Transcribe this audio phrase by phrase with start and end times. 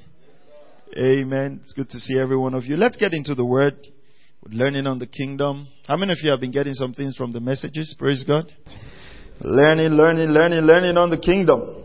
[0.97, 1.59] Amen.
[1.63, 2.77] It's good to see every one of you.
[2.77, 3.75] Let's get into the Word.
[4.45, 5.67] Learning on the kingdom.
[5.85, 7.93] How many of you have been getting some things from the messages?
[7.99, 8.53] Praise God.
[9.41, 11.83] Learning, learning, learning, learning on the kingdom.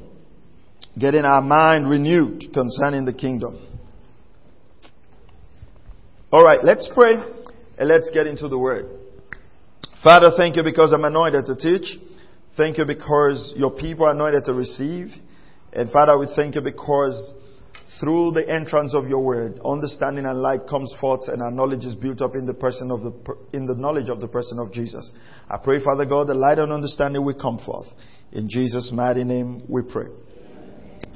[0.99, 3.67] Getting our mind renewed concerning the kingdom.
[6.33, 7.15] All right, let's pray
[7.79, 8.87] and let's get into the word.
[10.03, 11.99] Father, thank you because I'm anointed to teach.
[12.57, 15.09] Thank you because your people are anointed to receive.
[15.73, 17.35] And Father, we thank you because
[17.99, 21.97] through the entrance of your word, understanding and light comes forth, and our knowledge is
[21.97, 23.12] built up in the person of the
[23.53, 25.11] in the knowledge of the person of Jesus.
[25.48, 27.89] I pray, Father God, the light and understanding will come forth.
[28.33, 30.06] In Jesus' mighty name, we pray.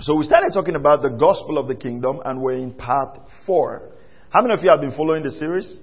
[0.00, 3.92] So we started talking about the gospel of the kingdom, and we're in part four.
[4.30, 5.80] How many of you have been following the series?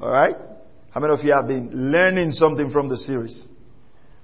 [0.00, 0.36] All right.
[0.90, 3.48] How many of you have been learning something from the series?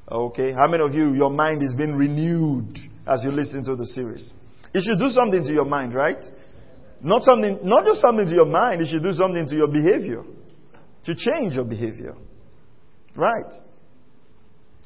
[0.08, 0.52] Okay.
[0.52, 4.32] How many of you, your mind is being renewed as you listen to the series?
[4.74, 6.22] It should do something to your mind, right?
[7.02, 10.24] Not something, not just something to your mind, it should do something to your behavior.
[11.04, 12.14] To change your behavior.
[13.14, 13.52] Right?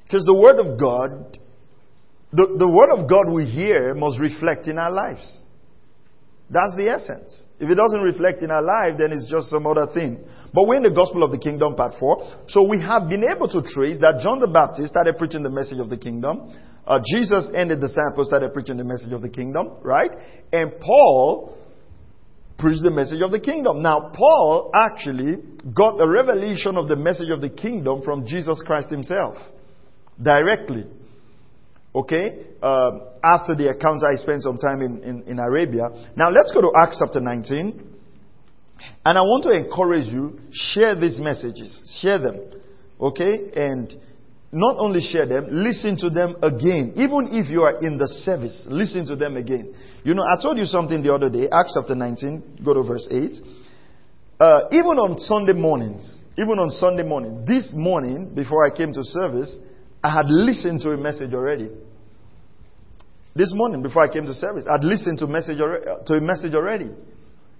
[0.05, 1.39] Because the Word of God,
[2.33, 5.43] the, the Word of God we hear must reflect in our lives.
[6.51, 7.47] That's the essence.
[7.59, 10.23] If it doesn't reflect in our life, then it's just some other thing.
[10.53, 12.45] But we're in the Gospel of the Kingdom, part 4.
[12.49, 15.79] So we have been able to trace that John the Baptist started preaching the message
[15.79, 16.53] of the kingdom.
[16.87, 20.11] Uh, Jesus ended the disciples started preaching the message of the kingdom, right?
[20.53, 21.57] And Paul
[22.59, 23.83] preached the message of the kingdom.
[23.83, 25.37] Now, Paul actually
[25.75, 29.37] got a revelation of the message of the kingdom from Jesus Christ himself,
[30.21, 30.87] directly.
[31.95, 32.47] Okay?
[32.63, 32.91] Uh,
[33.23, 35.89] after the encounter, I spent some time in, in, in Arabia.
[36.17, 37.91] Now, let's go to Acts chapter 19.
[39.05, 41.99] And I want to encourage you, share these messages.
[42.01, 42.41] Share them.
[43.01, 43.51] Okay?
[43.55, 43.95] And
[44.53, 46.93] not only share them, listen to them again.
[46.97, 49.75] Even if you are in the service, listen to them again.
[50.05, 53.09] You know, I told you something the other day, Acts chapter 19, go to verse
[53.11, 53.33] 8.
[54.39, 59.03] Uh, even on Sunday mornings, even on Sunday morning, this morning, before I came to
[59.03, 59.57] service,
[60.05, 61.71] I had listened to a message already.
[63.35, 66.53] This morning, before I came to service, I'd listened to, message already, to a message
[66.53, 66.91] already.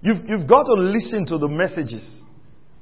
[0.01, 2.23] You've, you've got to listen to the messages.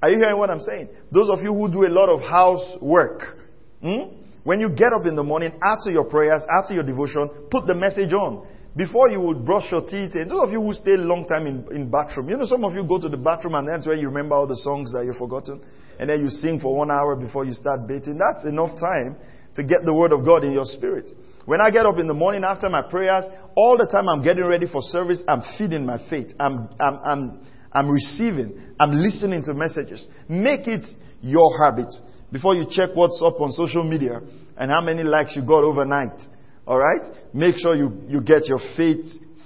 [0.02, 0.90] Are you hearing what I'm saying?
[1.14, 3.38] Those of you who do a lot of housework,
[3.82, 4.22] Hmm?
[4.44, 7.76] When you get up in the morning, after your prayers, after your devotion, put the
[7.76, 8.48] message on.
[8.76, 11.46] Before you would brush your teeth, and those of you who stay a long time
[11.46, 13.98] in, in bathroom, you know, some of you go to the bathroom and that's where
[13.98, 15.62] you remember all the songs that you've forgotten.
[16.00, 18.18] And then you sing for one hour before you start bathing.
[18.18, 19.18] That's enough time
[19.56, 21.10] to get the word of God in your spirit.
[21.46, 23.26] When I get up in the morning after my prayers,
[23.56, 26.32] all the time I'm getting ready for service, I'm feeding my faith.
[26.40, 27.40] I'm, I'm, I'm,
[27.74, 28.76] I'm receiving.
[28.80, 30.08] I'm listening to messages.
[30.30, 30.86] Make it
[31.22, 31.94] your habit
[32.32, 34.22] before you check what's up on social media
[34.58, 36.20] and how many likes you got overnight.
[36.68, 37.02] Alright?
[37.34, 39.06] Make sure you, you get your faith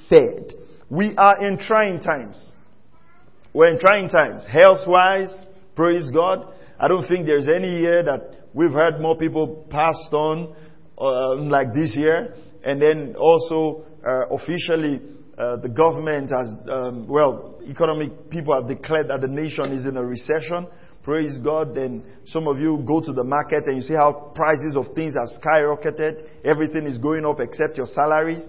[0.10, 0.54] fed.
[0.90, 2.52] We are in trying times.
[3.54, 4.46] We're in trying times.
[4.46, 5.34] Health wise,
[5.76, 6.54] praise God.
[6.80, 10.56] I don't think there's any year that we've had more people passed on
[10.98, 12.36] uh, like this year.
[12.64, 15.02] And then also, uh, officially,
[15.38, 19.98] uh, the government has, um, well, economic people have declared that the nation is in
[19.98, 20.68] a recession.
[21.06, 21.76] Praise God.
[21.76, 25.14] Then some of you go to the market and you see how prices of things
[25.14, 26.26] have skyrocketed.
[26.44, 28.46] Everything is going up except your salaries.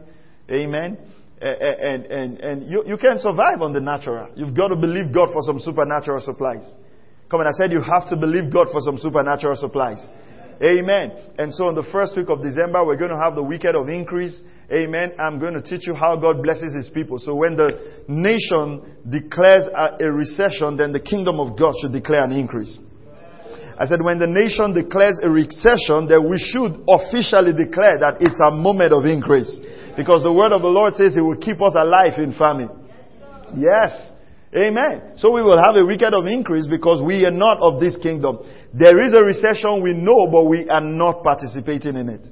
[0.50, 0.96] Amen.
[1.38, 4.30] And, and, and you, you can't survive on the natural.
[4.34, 6.64] You've got to believe God for some supernatural supplies.
[7.30, 10.00] Come on, I said you have to believe God for some supernatural supplies.
[10.62, 11.12] Amen.
[11.38, 13.90] And so in the first week of December, we're going to have the weekend of
[13.90, 14.42] increase.
[14.70, 15.12] Amen.
[15.20, 17.18] I'm going to teach you how God blesses His people.
[17.20, 22.24] So when the nation declares a, a recession, then the kingdom of God should declare
[22.24, 22.76] an increase.
[23.78, 28.40] I said, when the nation declares a recession, then we should officially declare that it's
[28.40, 29.60] a moment of increase.
[29.96, 32.70] Because the word of the Lord says He will keep us alive in famine.
[33.54, 34.14] Yes.
[34.56, 35.14] Amen.
[35.18, 38.38] So we will have a weekend of increase because we are not of this kingdom.
[38.74, 42.26] There is a recession we know, but we are not participating in it.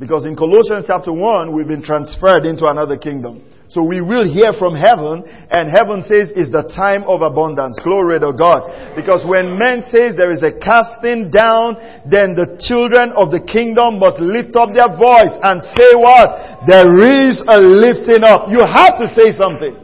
[0.00, 3.44] Because in Colossians chapter 1, we've been transferred into another kingdom.
[3.68, 7.78] So we will hear from heaven, and heaven says it's the time of abundance.
[7.84, 8.96] Glory to God.
[8.96, 11.76] Because when men says there is a casting down,
[12.08, 16.64] then the children of the kingdom must lift up their voice and say what?
[16.64, 18.48] There is a lifting up.
[18.48, 19.76] You have to say something.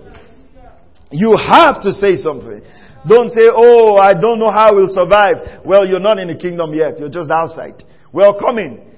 [1.12, 2.64] You have to say something.
[3.06, 5.62] Don't say, oh, I don't know how we'll survive.
[5.62, 6.98] Well, you're not in the kingdom yet.
[6.98, 7.84] You're just outside.
[8.10, 8.95] Well, come in.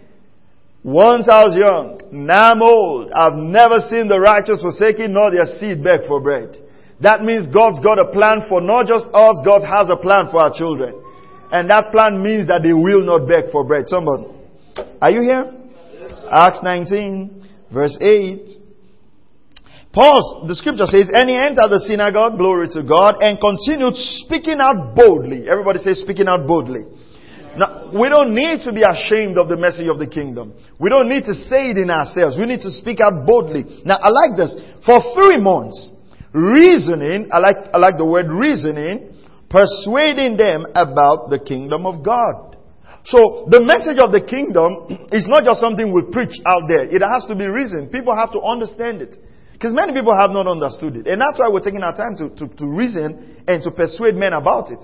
[0.84, 3.10] Once I was young, now I'm old.
[3.10, 6.56] I've never seen the righteous forsaken nor their seed beg for bread.
[7.00, 10.38] That means God's got a plan for not just us, God has a plan for
[10.40, 10.94] our children.
[11.50, 13.88] And that plan means that they will not beg for bread.
[13.88, 14.26] Somebody.
[15.00, 15.54] Are you here?
[16.30, 18.48] Acts 19, verse 8.
[19.92, 24.60] Paul, the scripture says, and he entered the synagogue, glory to God, and continued speaking
[24.60, 25.48] out boldly.
[25.50, 26.84] Everybody say speaking out boldly.
[27.58, 30.54] Now, we don't need to be ashamed of the message of the kingdom.
[30.78, 32.38] We don't need to say it in ourselves.
[32.38, 33.82] We need to speak out boldly.
[33.84, 34.54] Now, I like this.
[34.86, 35.90] For three months,
[36.32, 39.10] reasoning, I like, I like the word reasoning,
[39.50, 42.54] persuading them about the kingdom of God.
[43.02, 46.86] So the message of the kingdom is not just something we preach out there.
[46.86, 47.90] It has to be reasoned.
[47.90, 49.18] People have to understand it.
[49.50, 51.10] Because many people have not understood it.
[51.10, 54.32] And that's why we're taking our time to, to, to reason and to persuade men
[54.32, 54.78] about it.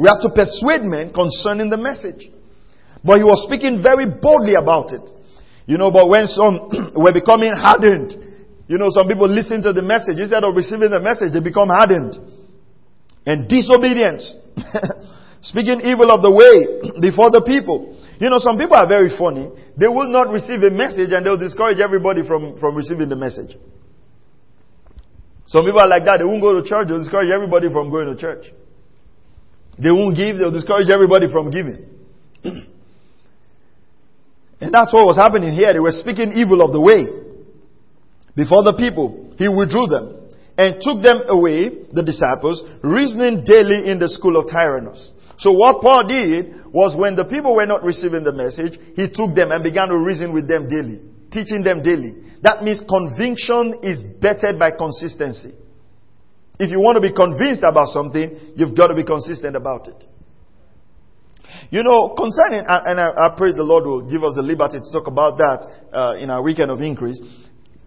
[0.00, 2.32] We have to persuade men concerning the message.
[3.04, 5.04] But he was speaking very boldly about it.
[5.68, 8.16] You know, but when some were becoming hardened,
[8.64, 10.16] you know, some people listen to the message.
[10.16, 12.16] Instead of receiving the message, they become hardened
[13.28, 14.24] and disobedient.
[15.44, 17.92] Speaking evil of the way before the people.
[18.24, 19.52] You know, some people are very funny.
[19.76, 23.52] They will not receive a message and they'll discourage everybody from, from receiving the message.
[25.44, 26.24] Some people are like that.
[26.24, 26.88] They won't go to church.
[26.88, 28.48] They'll discourage everybody from going to church.
[29.82, 30.38] They won't give.
[30.38, 31.86] They'll discourage everybody from giving.
[32.44, 32.68] and
[34.72, 35.72] that's what was happening here.
[35.72, 37.06] They were speaking evil of the way
[38.36, 39.34] before the people.
[39.38, 40.20] He withdrew them
[40.58, 45.12] and took them away, the disciples, reasoning daily in the school of Tyrannus.
[45.38, 49.34] So what Paul did was when the people were not receiving the message, he took
[49.34, 51.00] them and began to reason with them daily,
[51.32, 52.12] teaching them daily.
[52.42, 55.56] That means conviction is bettered by consistency.
[56.60, 59.96] If you want to be convinced about something, you've got to be consistent about it.
[61.70, 64.92] You know, concerning, and I, I pray the Lord will give us the liberty to
[64.92, 65.60] talk about that
[65.92, 67.16] uh, in our weekend of increase.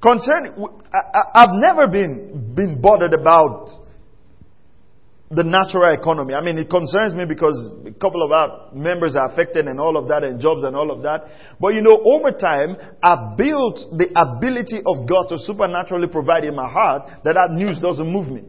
[0.02, 3.70] Concerning, I, have never been, been bothered about
[5.30, 6.34] the natural economy.
[6.34, 7.56] I mean, it concerns me because
[7.86, 10.90] a couple of our members are affected and all of that and jobs and all
[10.90, 11.30] of that.
[11.60, 16.56] But you know, over time, I've built the ability of God to supernaturally provide in
[16.56, 18.44] my heart that that news doesn't move me.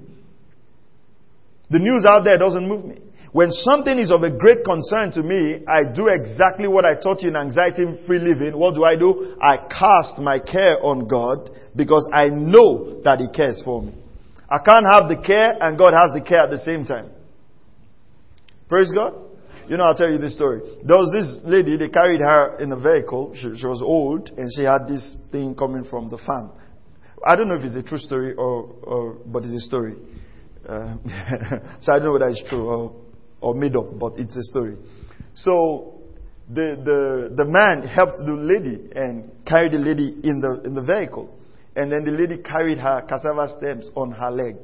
[1.70, 2.98] The news out there doesn't move me.
[3.32, 7.22] When something is of a great concern to me, I do exactly what I taught
[7.22, 8.56] you in anxiety free living.
[8.56, 9.36] What do I do?
[9.42, 13.92] I cast my care on God because I know that He cares for me.
[14.48, 17.10] I can't have the care and God has the care at the same time.
[18.68, 19.14] Praise God.
[19.66, 20.60] You know, I'll tell you this story.
[20.84, 23.34] There was this lady, they carried her in a vehicle.
[23.34, 26.52] She, she was old and she had this thing coming from the farm.
[27.26, 29.96] I don't know if it's a true story or, or but it's a story.
[30.68, 30.96] Uh,
[31.82, 32.96] so I don't know whether it's true or,
[33.40, 34.76] or made up, but it's a story.
[35.34, 36.02] So
[36.48, 40.82] the, the, the man helped the lady and carried the lady in the, in the
[40.82, 41.38] vehicle.
[41.76, 44.56] And then the lady carried her cassava stems on her leg.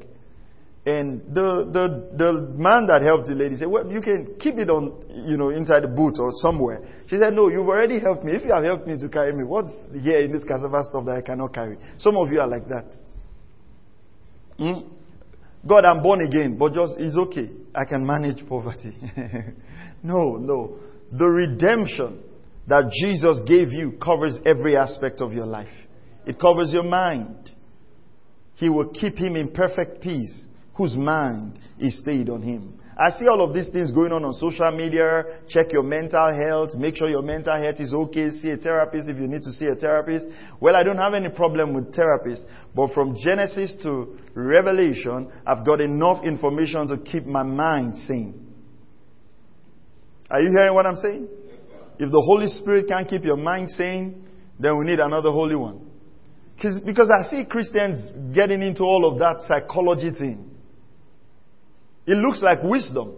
[0.87, 4.71] And the, the, the man that helped the lady said, well, you can keep it
[4.71, 6.81] on, you know, inside the boot or somewhere.
[7.09, 8.33] She said, no, you've already helped me.
[8.33, 11.17] If you have helped me to carry me, what's here in this cassava stuff that
[11.17, 11.77] I cannot carry?
[11.99, 12.95] Some of you are like that.
[14.57, 15.00] Hmm?
[15.67, 17.51] God, I'm born again, but just, it's okay.
[17.75, 18.97] I can manage poverty.
[20.03, 20.79] no, no.
[21.13, 22.23] The redemption
[22.67, 25.69] that Jesus gave you covers every aspect of your life.
[26.27, 27.51] It covers your mind.
[28.55, 32.80] He will keep him in perfect peace, whose mind is stayed on him.
[33.03, 35.25] I see all of these things going on on social media.
[35.49, 36.75] Check your mental health.
[36.75, 38.29] Make sure your mental health is okay.
[38.29, 40.27] See a therapist if you need to see a therapist.
[40.61, 42.43] Well, I don't have any problem with therapists,
[42.77, 48.55] but from Genesis to Revelation, I've got enough information to keep my mind sane.
[50.31, 51.27] Are you hearing what I'm saying?
[51.99, 54.27] If the Holy Spirit can't keep your mind sane,
[54.59, 55.91] then we need another Holy One.
[56.57, 60.50] Because I see Christians getting into all of that psychology thing.
[62.11, 63.15] It looks like wisdom.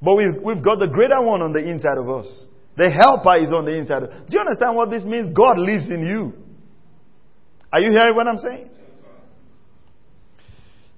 [0.00, 2.46] But we've, we've got the greater one on the inside of us.
[2.76, 4.02] The helper is on the inside.
[4.28, 5.34] Do you understand what this means?
[5.34, 6.32] God lives in you.
[7.72, 8.70] Are you hearing what I'm saying?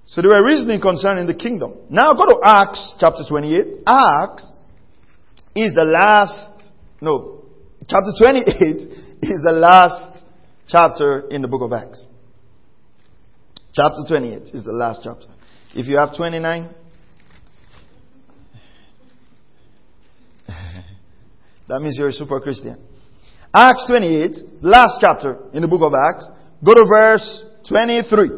[0.04, 1.78] So they were reasoning concerning the kingdom.
[1.88, 3.84] Now go to Acts chapter 28.
[3.86, 4.52] Acts
[5.56, 7.46] is the last, no,
[7.88, 8.44] chapter 28
[9.22, 10.22] is the last
[10.68, 12.04] chapter in the book of Acts.
[13.72, 15.26] Chapter 28 is the last chapter.
[15.74, 16.68] If you have 29,
[21.68, 22.78] that means you're a super Christian.
[23.54, 26.28] Acts 28, last chapter in the book of Acts,
[26.64, 28.28] go to verse 23.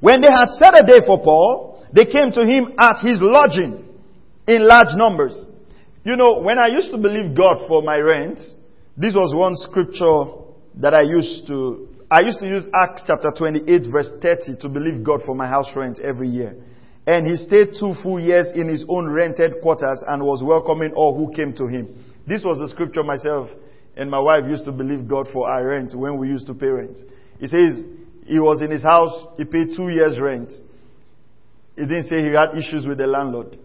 [0.00, 3.84] When they had set a day for Paul, they came to him at his lodging
[4.46, 5.46] in large numbers.
[6.04, 8.38] You know, when I used to believe God for my rent,
[8.98, 10.42] This was one scripture
[10.82, 15.04] that I used to, I used to use Acts chapter 28 verse 30 to believe
[15.04, 16.56] God for my house rent every year.
[17.06, 21.14] And he stayed two full years in his own rented quarters and was welcoming all
[21.16, 21.94] who came to him.
[22.28, 23.48] This was the scripture myself
[23.98, 26.68] and my wife used to believe God for our rent when we used to pay
[26.68, 26.98] rent.
[27.40, 27.84] He says
[28.26, 30.50] he was in his house, he paid two years rent.
[31.74, 33.58] He didn't say he had issues with the landlord.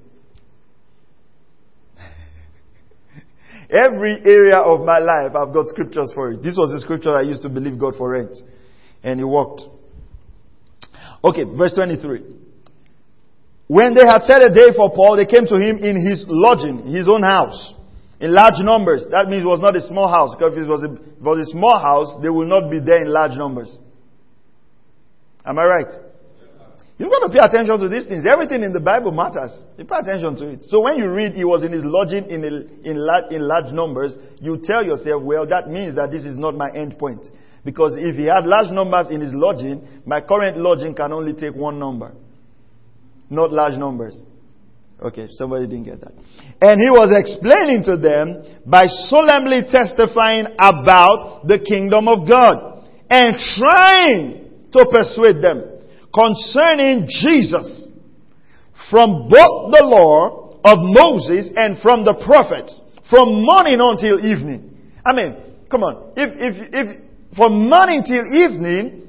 [3.69, 6.41] Every area of my life, I've got scriptures for it.
[6.41, 8.37] This was the scripture I used to believe God for rent.
[9.03, 9.61] And he walked.
[11.23, 12.21] Okay, verse 23.
[13.67, 16.87] When they had set a day for Paul, they came to him in his lodging,
[16.87, 17.73] his own house,
[18.23, 19.05] in large numbers.
[19.11, 21.43] That means it was not a small house, because if it was a, it was
[21.43, 23.77] a small house, they will not be there in large numbers.
[25.45, 25.91] Am I right?
[26.97, 28.23] You've got to pay attention to these things.
[28.25, 29.51] Everything in the Bible matters.
[29.77, 30.63] You pay attention to it.
[30.63, 32.47] So when you read he was in his lodging in, a,
[32.87, 32.95] in,
[33.35, 36.97] in large numbers, you tell yourself, well, that means that this is not my end
[36.97, 37.27] point.
[37.65, 41.55] Because if he had large numbers in his lodging, my current lodging can only take
[41.55, 42.13] one number.
[43.29, 44.15] Not large numbers.
[45.01, 46.13] Okay, somebody didn't get that.
[46.61, 53.35] And he was explaining to them by solemnly testifying about the kingdom of God and
[53.57, 55.83] trying to persuade them
[56.13, 57.89] concerning Jesus
[58.89, 62.81] from both the law of Moses and from the prophets
[63.13, 64.73] from morning until evening.
[65.05, 65.35] I mean,
[65.69, 66.13] come on.
[66.15, 69.05] If, if, if from morning till evening,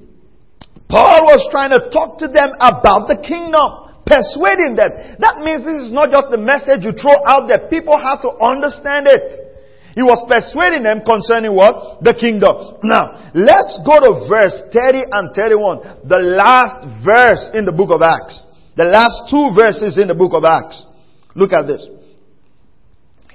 [0.89, 5.17] Paul was trying to talk to them about the kingdom, persuading them.
[5.19, 7.69] That means this is not just the message you throw out there.
[7.69, 9.55] People have to understand it.
[9.95, 12.03] He was persuading them concerning what?
[12.03, 12.83] The kingdom.
[12.83, 16.09] Now, let's go to verse 30 and 31.
[16.11, 18.43] The last verse in the book of Acts.
[18.77, 20.83] The last two verses in the book of Acts.
[21.35, 21.87] Look at this.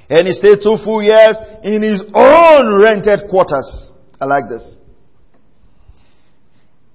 [0.09, 3.93] And he stayed two full years in his own rented quarters.
[4.19, 4.75] I like this.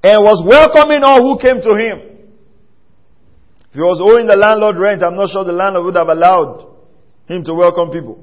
[0.04, 2.13] And was welcoming all who came to him.
[3.74, 6.78] If he was owing the landlord rent, I'm not sure the landlord would have allowed
[7.26, 8.22] him to welcome people.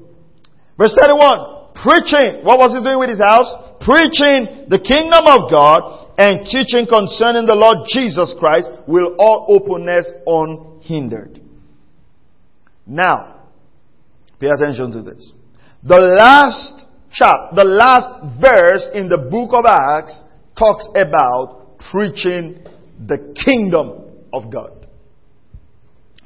[0.80, 1.76] Verse 31.
[1.76, 2.40] Preaching.
[2.40, 3.52] What was he doing with his house?
[3.84, 10.08] Preaching the kingdom of God and teaching concerning the Lord Jesus Christ will all openness
[10.24, 11.36] unhindered.
[12.86, 13.44] Now,
[14.40, 15.36] pay attention to this.
[15.84, 20.16] The last chapter, the last verse in the book of Acts
[20.56, 22.64] talks about preaching
[23.04, 24.81] the kingdom of God.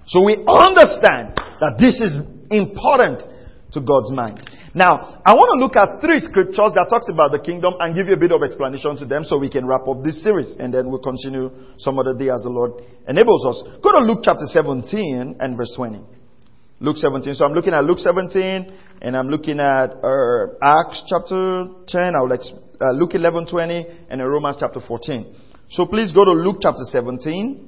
[0.06, 2.20] So we understand that this is
[2.50, 3.22] important
[3.72, 4.38] to God's mind.
[4.76, 8.08] Now, I want to look at three scriptures that talks about the kingdom and give
[8.08, 10.68] you a bit of explanation to them so we can wrap up this series and
[10.68, 11.48] then we'll continue
[11.80, 13.80] some other day as the Lord enables us.
[13.82, 16.04] Go to Luke chapter 17 and verse 20.
[16.78, 17.34] Luke 17.
[17.34, 22.14] So I'm looking at Luke 17 and I'm looking at uh, Acts chapter 10.
[22.14, 25.34] I will ex- uh, Luke 11, 20 and Romans chapter 14.
[25.70, 27.65] So please go to Luke chapter 17.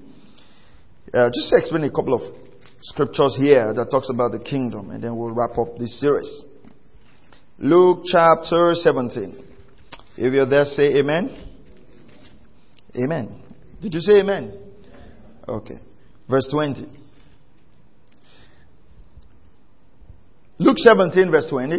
[1.12, 2.20] Uh, just explain a couple of
[2.82, 6.44] scriptures here that talks about the kingdom, and then we'll wrap up this series.
[7.58, 9.44] Luke chapter 17.
[10.16, 11.30] If you're there, say amen.
[12.96, 13.42] Amen.
[13.80, 14.58] Did you say amen?
[15.48, 15.78] Okay.
[16.28, 16.86] Verse 20.
[20.58, 21.76] Luke 17, verse 20.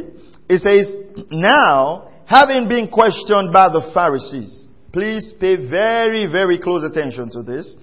[0.50, 7.30] It says, Now, having been questioned by the Pharisees, please pay very, very close attention
[7.32, 7.78] to this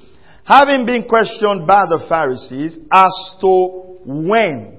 [0.47, 4.79] having been questioned by the Pharisees as to when.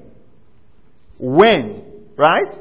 [1.20, 1.84] When,
[2.18, 2.56] right?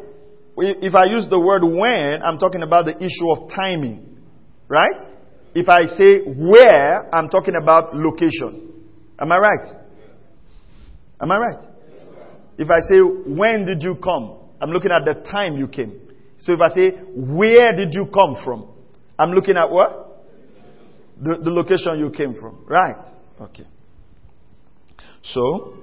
[0.59, 4.19] If I use the word when, I'm talking about the issue of timing,
[4.69, 4.97] right?
[5.55, 8.73] If I say where, I'm talking about location.
[9.19, 9.69] Am I right?
[11.21, 11.69] Am I right?
[12.59, 16.01] If I say when did you come, I'm looking at the time you came.
[16.39, 18.69] So if I say where did you come from,
[19.19, 20.06] I'm looking at what?
[21.19, 22.65] The, the location you came from.
[22.67, 23.07] Right.
[23.41, 23.67] Okay.
[25.23, 25.75] So,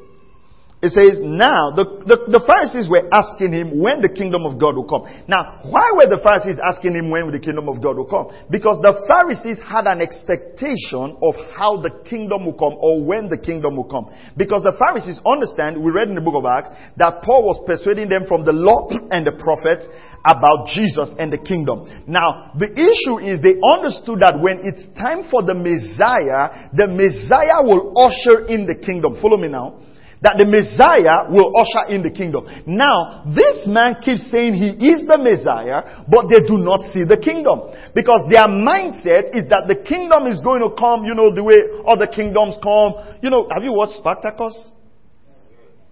[0.83, 4.75] it says, now, the, the, the, Pharisees were asking him when the kingdom of God
[4.75, 5.07] will come.
[5.31, 8.35] Now, why were the Pharisees asking him when the kingdom of God will come?
[8.51, 13.39] Because the Pharisees had an expectation of how the kingdom will come or when the
[13.39, 14.11] kingdom will come.
[14.35, 18.11] Because the Pharisees understand, we read in the book of Acts, that Paul was persuading
[18.11, 19.87] them from the law and the prophets
[20.27, 21.87] about Jesus and the kingdom.
[22.11, 27.63] Now, the issue is they understood that when it's time for the Messiah, the Messiah
[27.63, 29.15] will usher in the kingdom.
[29.23, 29.79] Follow me now
[30.23, 32.47] that the Messiah will usher in the kingdom.
[32.65, 37.19] Now, this man keeps saying he is the Messiah, but they do not see the
[37.19, 37.67] kingdom.
[37.93, 41.59] Because their mindset is that the kingdom is going to come, you know, the way
[41.83, 42.95] other kingdoms come.
[43.19, 44.55] You know, have you watched Spartacus?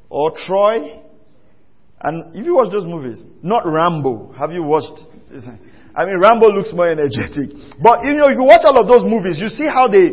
[0.07, 1.03] Or Troy?
[1.99, 4.95] And if you watch those movies, not Rambo, have you watched?
[5.93, 7.51] I mean, Rambo looks more energetic.
[7.83, 10.11] But you know, if you watch all of those movies, you see how they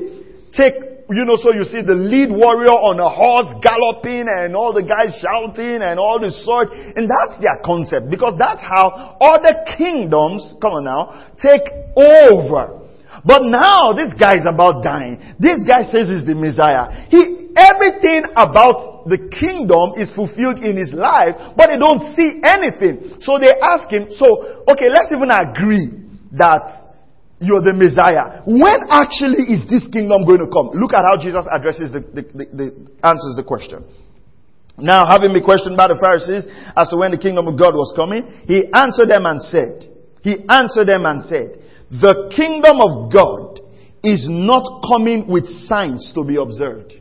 [0.58, 0.74] take,
[1.10, 4.84] you know, so you see the lead warrior on a horse galloping and all the
[4.84, 6.68] guys shouting and all the sword.
[6.68, 11.64] And that's their concept because that's how other kingdoms, come on now, take
[11.96, 12.84] over.
[13.24, 15.16] But now this guy is about dying.
[15.40, 17.08] This guy says he's the Messiah.
[17.08, 23.16] He, everything about the kingdom is fulfilled in his life, but they don't see anything.
[23.24, 25.88] So they ask him, so, okay, let's even agree
[26.36, 26.87] that
[27.40, 28.42] you're the Messiah.
[28.46, 30.74] When actually is this kingdom going to come?
[30.74, 32.66] Look at how Jesus addresses the, the, the, the
[33.06, 33.86] answers the question.
[34.78, 37.92] Now, having been questioned by the Pharisees as to when the kingdom of God was
[37.94, 39.86] coming, he answered them and said,
[40.22, 41.58] he answered them and said,
[41.90, 43.60] the kingdom of God
[44.02, 46.94] is not coming with signs to be observed.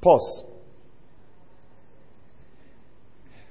[0.00, 0.47] Pause.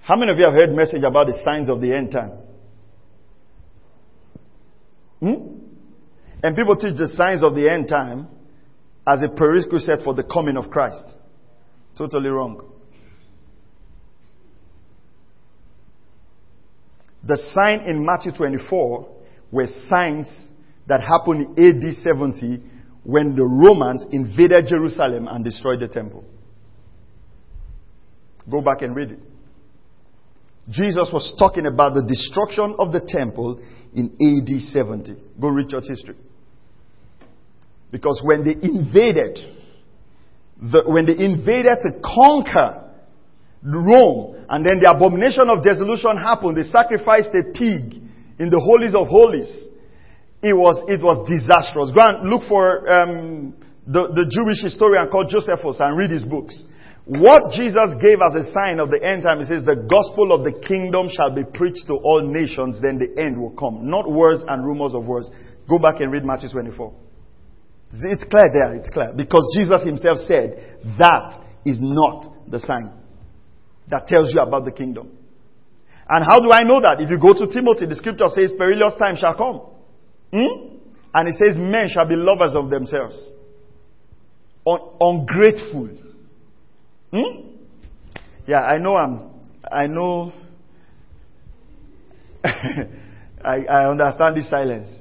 [0.07, 2.31] How many of you have heard message about the signs of the end time?
[5.19, 5.33] Hmm?
[6.41, 8.29] And people teach the signs of the end time
[9.05, 11.03] as a prerequisite for the coming of Christ.
[11.97, 12.71] Totally wrong.
[17.25, 19.13] The sign in Matthew 24
[19.51, 20.47] were signs
[20.87, 22.63] that happened in AD 70
[23.03, 26.23] when the Romans invaded Jerusalem and destroyed the temple.
[28.49, 29.19] Go back and read it.
[30.69, 33.62] Jesus was talking about the destruction of the temple
[33.93, 35.13] in AD 70.
[35.39, 36.15] Go read church history.
[37.91, 39.39] Because when they invaded,
[40.59, 42.88] the, when they invaded to conquer
[43.63, 46.57] Rome, and then the abomination of dissolution happened.
[46.57, 48.00] They sacrificed a pig
[48.39, 49.50] in the holies of holies.
[50.41, 51.91] It was, it was disastrous.
[51.91, 53.55] Go and look for um,
[53.86, 56.63] the, the Jewish historian called Josephus and read his books.
[57.07, 60.43] What Jesus gave as a sign of the end time, he says, the gospel of
[60.43, 63.89] the kingdom shall be preached to all nations, then the end will come.
[63.89, 65.29] Not words and rumors of words.
[65.69, 66.93] Go back and read Matthew 24.
[68.12, 69.13] It's clear there, it's clear.
[69.15, 72.91] Because Jesus himself said, that is not the sign
[73.89, 75.12] that tells you about the kingdom.
[76.10, 77.01] And how do I know that?
[77.01, 79.62] If you go to Timothy, the scripture says perilous time shall come.
[80.32, 80.77] Hmm?
[81.13, 83.32] And it says men shall be lovers of themselves.
[84.65, 85.89] Un- ungrateful.
[87.12, 87.48] Hmm?
[88.46, 89.30] Yeah, I know I'm,
[89.70, 90.32] I know,
[92.43, 95.00] I, I understand this silence.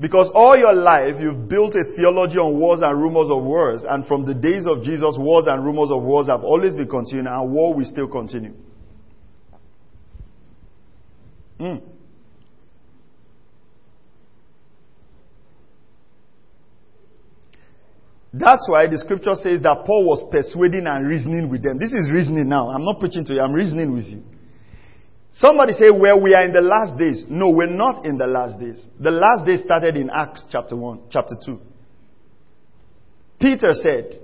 [0.00, 4.06] Because all your life you've built a theology on wars and rumors of wars, and
[4.06, 7.52] from the days of Jesus, wars and rumors of wars have always been continuing, and
[7.52, 8.54] war will still continue.
[11.60, 11.82] Mm.
[18.32, 21.78] That's why the scripture says that Paul was persuading and reasoning with them.
[21.78, 22.70] This is reasoning now.
[22.70, 24.22] I'm not preaching to you, I'm reasoning with you.
[25.32, 27.24] Somebody say, well, we are in the last days.
[27.28, 28.84] No, we're not in the last days.
[29.00, 31.60] The last days started in Acts chapter 1, chapter 2.
[33.40, 34.20] Peter said,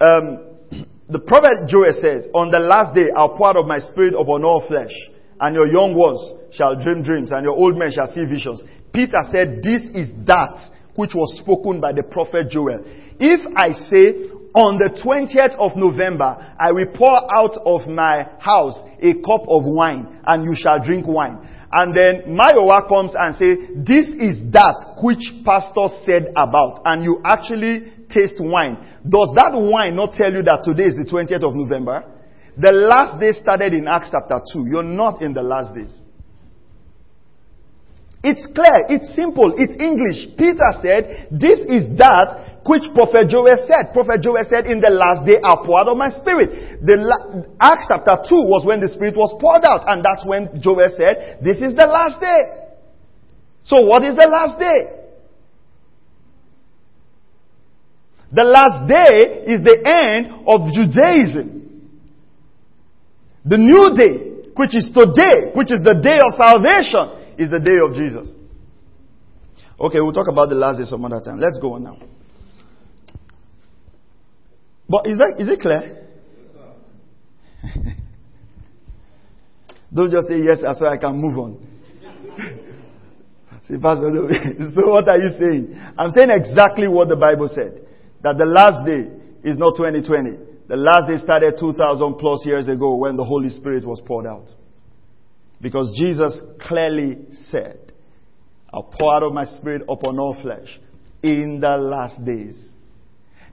[0.00, 0.46] um,
[1.08, 4.44] the prophet Joel says, on the last day I'll pour out of my spirit upon
[4.44, 4.92] all flesh,
[5.40, 6.22] and your young ones
[6.54, 8.62] shall dream dreams, and your old men shall see visions.
[8.92, 10.58] Peter said, this is that
[11.00, 12.84] which was spoken by the prophet Joel.
[13.18, 18.76] If I say, on the 20th of November, I will pour out of my house
[19.00, 21.38] a cup of wine and you shall drink wine.
[21.72, 26.82] And then Mayowa comes and say, this is that which pastor said about.
[26.84, 28.74] And you actually taste wine.
[29.08, 32.04] Does that wine not tell you that today is the 20th of November?
[32.58, 34.66] The last day started in Acts chapter 2.
[34.68, 35.94] You're not in the last days.
[38.22, 38.84] It's clear.
[38.92, 39.54] It's simple.
[39.56, 40.36] It's English.
[40.36, 43.96] Peter said, this is that which Prophet Joel said.
[43.96, 46.84] Prophet Joel said, in the last day I'll pour out of my spirit.
[46.84, 49.88] The la- Acts chapter 2 was when the spirit was poured out.
[49.88, 52.68] And that's when Joel said, this is the last day.
[53.64, 55.00] So what is the last day?
[58.32, 61.56] The last day is the end of Judaism.
[63.48, 67.78] The new day, which is today, which is the day of salvation is the day
[67.82, 68.36] of Jesus.
[69.80, 71.40] Okay, we'll talk about the last day some other time.
[71.40, 71.96] Let's go on now.
[74.86, 76.06] But is that is it clear?
[79.94, 81.66] Don't just say yes so I can move on.
[83.64, 84.10] say, Pastor,
[84.74, 85.80] so what are you saying?
[85.96, 87.86] I'm saying exactly what the Bible said.
[88.22, 89.08] That the last day
[89.48, 90.36] is not 2020.
[90.68, 94.52] The last day started 2000 plus years ago when the Holy Spirit was poured out.
[95.60, 97.18] Because Jesus clearly
[97.48, 97.92] said,
[98.72, 100.80] I'll pour out of my spirit upon all flesh
[101.22, 102.70] in the last days.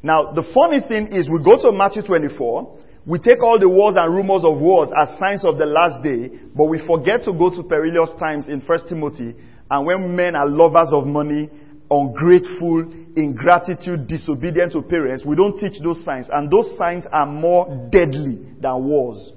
[0.04, 3.96] Now, the funny thing is we go to Matthew 24, we take all the wars
[3.98, 7.50] and rumors of wars as signs of the last day, but we forget to go
[7.50, 9.34] to perilous times in 1 Timothy,
[9.72, 11.50] and when men are lovers of money,
[11.90, 12.84] ungrateful,
[13.16, 18.46] ingratitude, disobedient to parents, we don't teach those signs, and those signs are more deadly
[18.62, 19.32] than wars.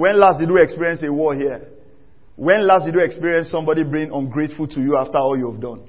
[0.00, 1.60] When last did we experience a war here?
[2.34, 5.82] When last did you experience somebody being ungrateful to you after all you have done?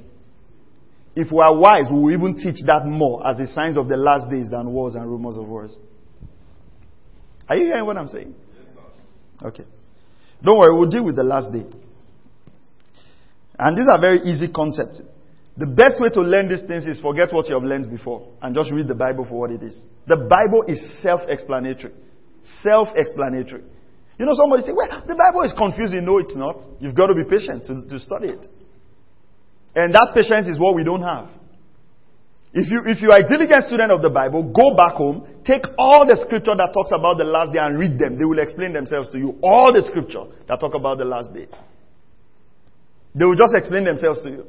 [1.15, 3.95] If we are wise, we will even teach that more as a signs of the
[3.95, 5.79] last days than wars and rumors of wars.
[7.47, 8.35] Are you hearing what I'm saying?
[9.43, 9.63] Okay.
[10.43, 11.63] Don't worry, we'll deal with the last day.
[13.57, 15.01] And these are very easy concepts.
[15.55, 18.53] The best way to learn these things is forget what you have learned before and
[18.53, 19.79] just read the Bible for what it is.
[20.05, 21.93] The Bible is self-explanatory.
[22.61, 23.63] Self-explanatory.
[24.21, 26.05] You know, somebody say, well, the Bible is confusing.
[26.05, 26.61] No, it's not.
[26.77, 28.45] You've got to be patient to, to study it.
[29.73, 31.25] And that patience is what we don't have.
[32.53, 35.65] If you, if you are a diligent student of the Bible, go back home, take
[35.75, 38.19] all the scripture that talks about the last day and read them.
[38.19, 39.39] They will explain themselves to you.
[39.41, 41.47] All the scripture that talk about the last day.
[43.17, 44.45] They will just explain themselves to you.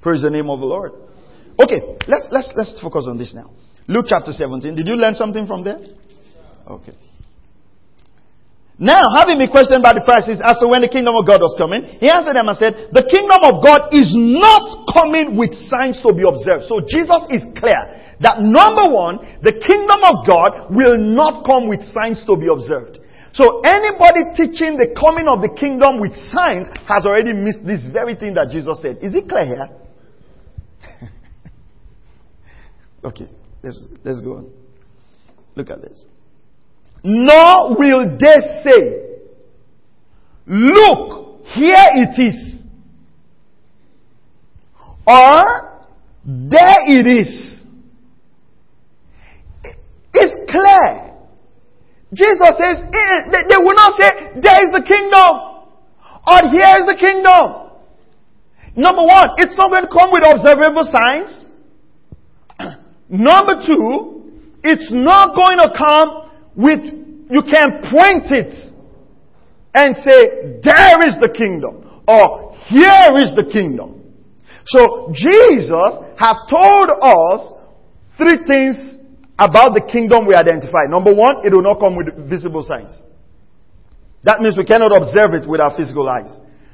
[0.00, 0.92] Praise the name of the Lord.
[1.60, 3.52] Okay, let's, let's, let's focus on this now.
[3.92, 4.72] Luke chapter 17.
[4.72, 5.84] Did you learn something from there?
[6.64, 6.96] Okay.
[8.80, 11.52] Now, having been questioned by the Pharisees as to when the kingdom of God was
[11.60, 16.00] coming, he answered them and said, The kingdom of God is not coming with signs
[16.00, 16.64] to be observed.
[16.64, 17.76] So Jesus is clear
[18.24, 22.96] that number one, the kingdom of God will not come with signs to be observed.
[23.36, 28.16] So anybody teaching the coming of the kingdom with signs has already missed this very
[28.16, 29.04] thing that Jesus said.
[29.04, 29.68] Is it clear here?
[33.12, 33.28] okay,
[33.60, 34.48] let's, let's go on.
[35.52, 36.08] Look at this
[37.02, 39.00] nor will they say,
[40.46, 42.62] Look, here it is.
[45.06, 45.80] Or,
[46.24, 47.60] there it is.
[50.12, 51.10] It's clear.
[52.12, 54.10] Jesus says, eh, they will not say,
[54.40, 55.50] there is the kingdom.
[56.26, 57.70] Or here is the kingdom.
[58.76, 61.44] Number one, it's not going to come with observable signs.
[63.08, 64.32] Number two,
[64.64, 66.80] it's not going to come with,
[67.30, 68.52] you can point it
[69.74, 74.02] and say, there is the kingdom, or here is the kingdom.
[74.66, 77.52] So Jesus have told us
[78.18, 78.76] three things
[79.38, 80.84] about the kingdom we identify.
[80.86, 82.92] Number one, it will not come with visible signs.
[84.22, 86.28] That means we cannot observe it with our physical eyes.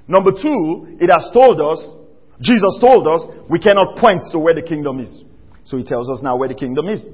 [0.09, 1.79] Number two, it has told us,
[2.41, 5.23] Jesus told us, we cannot point to where the kingdom is.
[5.65, 7.07] So he tells us now where the kingdom is.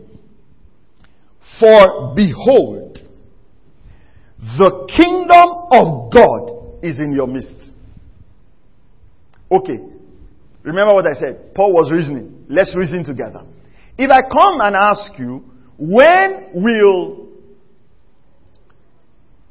[1.61, 2.99] For behold,
[4.59, 7.55] the kingdom of God is in your midst.
[9.51, 9.79] Okay.
[10.63, 11.55] Remember what I said?
[11.55, 12.47] Paul was reasoning.
[12.49, 13.45] Let's reason together.
[13.99, 15.45] If I come and ask you,
[15.79, 17.29] when will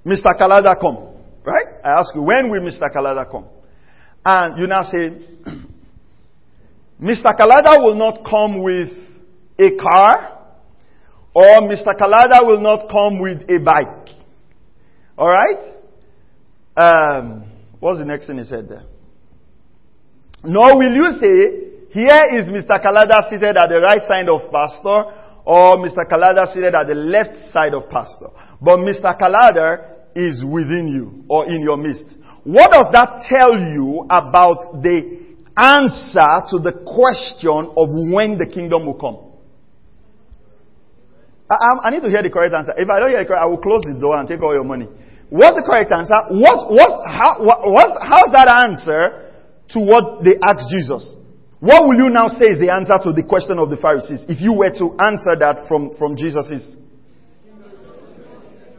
[0.05, 0.33] Mr.
[0.39, 1.09] Kalada come?
[1.43, 1.65] Right?
[1.83, 2.93] I ask you, when will Mr.
[2.93, 3.45] Kalada come?
[4.23, 5.11] And you now say,
[7.01, 7.35] Mr.
[7.37, 8.89] Kalada will not come with
[9.59, 10.40] a car
[11.33, 11.95] or Mr.
[11.99, 14.09] Kalada will not come with a bike.
[15.17, 15.75] Alright?
[16.75, 18.83] Um, what's the next thing he said there?
[20.43, 22.81] Nor will you say, here is Mr.
[22.83, 25.11] Kalada seated at the right side of pastor,
[25.45, 26.07] or Mr.
[26.09, 28.27] Kalada seated at the left side of pastor.
[28.61, 29.17] But Mr.
[29.19, 32.17] Kalada is within you, or in your midst.
[32.43, 35.19] What does that tell you about the
[35.57, 39.30] answer to the question of when the kingdom will come?
[41.51, 42.71] I, I, need to hear the correct answer.
[42.77, 44.63] If I don't hear the correct, I will close the door and take all your
[44.63, 44.87] money.
[45.27, 46.15] What's the correct answer?
[46.31, 49.31] What, what, how, what, what, how's that answer
[49.75, 51.15] to what they asked Jesus?
[51.59, 54.39] What will you now say is the answer to the question of the Pharisees if
[54.39, 56.79] you were to answer that from, from Jesus'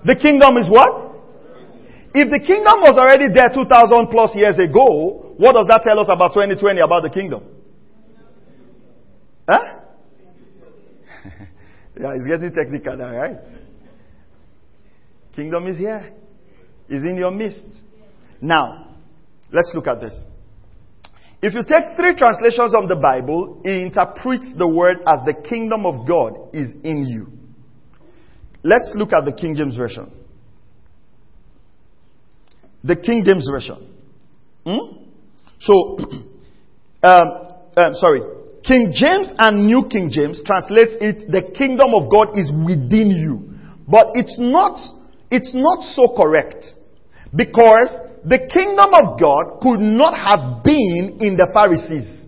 [0.04, 1.12] The kingdom is what?
[2.14, 6.08] If the kingdom was already there 2000 plus years ago, what does that tell us
[6.10, 7.44] about 2020 about the kingdom?
[9.48, 9.81] Huh?
[11.98, 13.36] Yeah, it's getting technical now, right?
[15.34, 16.12] Kingdom is here.
[16.88, 17.64] Is in your midst.
[18.40, 18.96] Now,
[19.50, 20.24] let's look at this.
[21.42, 25.86] If you take three translations of the Bible, it interprets the word as the kingdom
[25.86, 27.26] of God is in you.
[28.62, 30.12] Let's look at the King James Version.
[32.84, 33.92] The King James Version.
[34.64, 35.04] Hmm?
[35.58, 35.98] So,
[37.02, 37.28] um,
[37.76, 38.20] um, sorry,
[38.64, 43.50] King James and New King James translates it, the kingdom of God is within you.
[43.88, 44.78] But it's not,
[45.30, 46.64] it's not so correct.
[47.34, 47.90] Because
[48.24, 52.22] the kingdom of God could not have been in the Pharisees.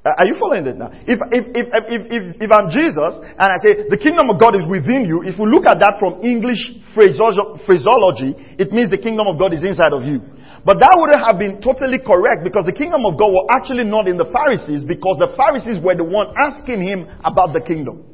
[0.00, 0.90] Are you following that now?
[1.04, 4.56] If, if, if, if, if, if I'm Jesus and I say the kingdom of God
[4.56, 9.28] is within you, if we look at that from English phraseology, it means the kingdom
[9.28, 10.24] of God is inside of you.
[10.64, 14.08] But that wouldn't have been totally correct because the kingdom of God were actually not
[14.08, 18.04] in the Pharisees because the Pharisees were the one asking him about the kingdom.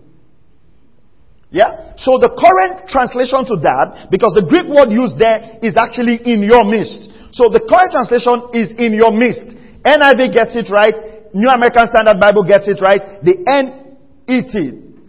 [1.50, 1.94] Yeah?
[1.98, 6.42] So the current translation to that, because the Greek word used there is actually in
[6.46, 7.10] your midst.
[7.34, 9.58] So the current translation is in your midst.
[9.82, 10.94] NIV gets it right.
[11.34, 13.22] New American Standard Bible gets it right.
[13.22, 14.54] The NET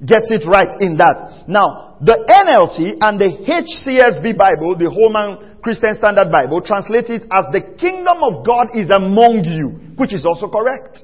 [0.05, 1.45] gets it right in that.
[1.47, 7.49] Now, the NLT and the HCSB Bible, the Holman Christian Standard Bible, translate it as
[7.49, 11.01] the kingdom of God is among you, which is also correct.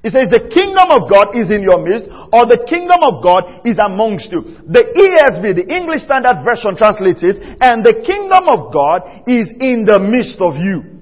[0.00, 3.68] It says the kingdom of God is in your midst or the kingdom of God
[3.68, 4.40] is amongst you.
[4.64, 9.84] The ESV, the English Standard Version translates it and the kingdom of God is in
[9.84, 11.00] the midst of you.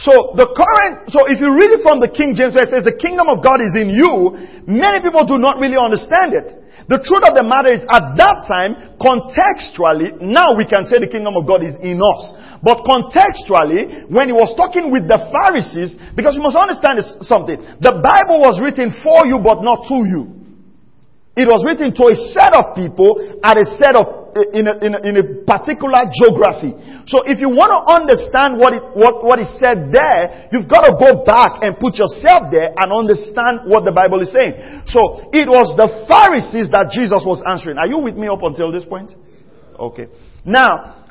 [0.00, 2.84] So the current, so if you read it from the King James where it says
[2.84, 4.32] the kingdom of God is in you,
[4.68, 6.56] many people do not really understand it.
[6.90, 11.06] The truth of the matter is at that time, contextually, now we can say the
[11.06, 12.34] kingdom of God is in us.
[12.66, 18.02] But contextually, when he was talking with the Pharisees, because you must understand something, the
[18.02, 20.34] Bible was written for you but not to you.
[21.38, 24.19] It was written to a set of people at a set of
[24.52, 26.72] in a, in a, in a particular geography.
[27.06, 30.86] So if you want to understand what it, what, what is said there, you've got
[30.86, 34.86] to go back and put yourself there and understand what the Bible is saying.
[34.86, 37.78] So it was the Pharisees that Jesus was answering.
[37.78, 39.12] Are you with me up until this point?
[39.76, 40.06] Okay.
[40.44, 41.06] Now,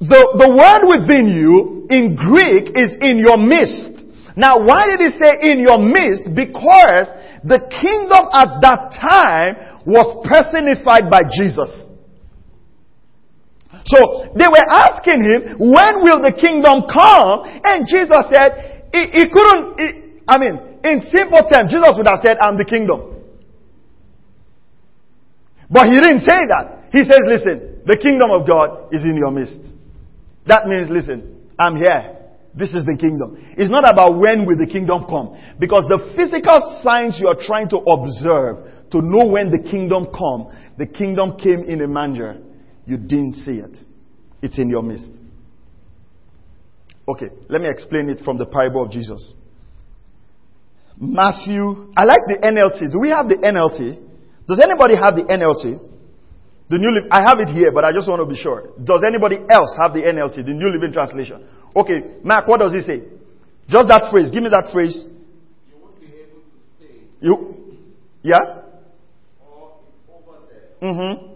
[0.00, 4.06] the, the word within you in Greek is in your midst.
[4.38, 6.30] Now, why did he say in your midst?
[6.30, 7.10] Because
[7.42, 11.87] the kingdom at that time was personified by Jesus.
[13.88, 17.48] So they were asking him, when will the kingdom come?
[17.64, 19.88] And Jesus said, he, he couldn't, he,
[20.28, 23.16] I mean, in simple terms, Jesus would have said, I'm the kingdom.
[25.70, 26.92] But he didn't say that.
[26.92, 29.60] He says, listen, the kingdom of God is in your midst.
[30.46, 32.16] That means, listen, I'm here.
[32.54, 33.36] This is the kingdom.
[33.56, 35.36] It's not about when will the kingdom come.
[35.60, 40.48] Because the physical signs you are trying to observe to know when the kingdom come,
[40.76, 42.40] the kingdom came in a manger.
[42.88, 43.76] You didn't see it.
[44.40, 45.10] It's in your midst.
[47.06, 49.34] Okay, let me explain it from the parable of Jesus.
[50.98, 52.90] Matthew, I like the NLT.
[52.90, 54.00] Do we have the NLT?
[54.48, 55.84] Does anybody have the NLT?
[56.70, 58.72] The New, I have it here, but I just want to be sure.
[58.82, 61.46] Does anybody else have the NLT, the New Living Translation?
[61.76, 63.02] Okay, Mark, what does he say?
[63.68, 64.30] Just that phrase.
[64.32, 65.04] Give me that phrase.
[65.68, 67.04] You won't be able to stay.
[67.20, 67.84] You,
[68.22, 68.64] yeah?
[69.44, 70.90] Or it's over there.
[70.90, 71.27] Mm-hmm.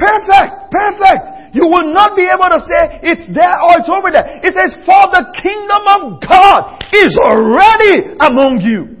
[0.00, 1.52] Perfect, perfect.
[1.52, 4.40] You will not be able to say it's there or it's over there.
[4.40, 8.96] It says, for the kingdom of God is already among you.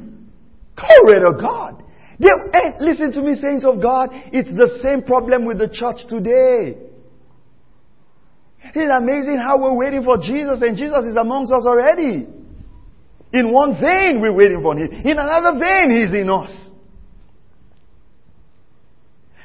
[0.76, 1.82] Glory to God.
[2.20, 2.28] They,
[2.80, 4.10] listen to me, saints of God.
[4.28, 6.76] It's the same problem with the church today.
[8.60, 12.28] It's amazing how we're waiting for Jesus and Jesus is amongst us already.
[13.32, 14.90] In one vein, we're waiting for Him.
[14.90, 16.52] In another vein, He's in us.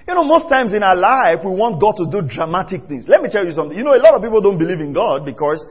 [0.08, 3.06] You know, most times in our life, we want God to do dramatic things.
[3.08, 3.76] Let me tell you something.
[3.76, 5.66] You know, a lot of people don't believe in God because,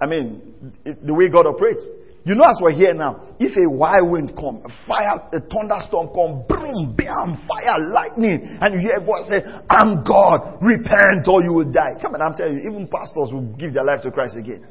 [0.00, 1.84] I mean, the way God operates.
[2.24, 6.08] You know, as we're here now, if a wild wind come, a fire, a thunderstorm
[6.14, 11.42] come, boom, bam, fire, lightning, and you hear a voice say, I'm God, repent or
[11.42, 12.00] you will die.
[12.00, 14.64] Come on, I'm telling you, even pastors will give their life to Christ again.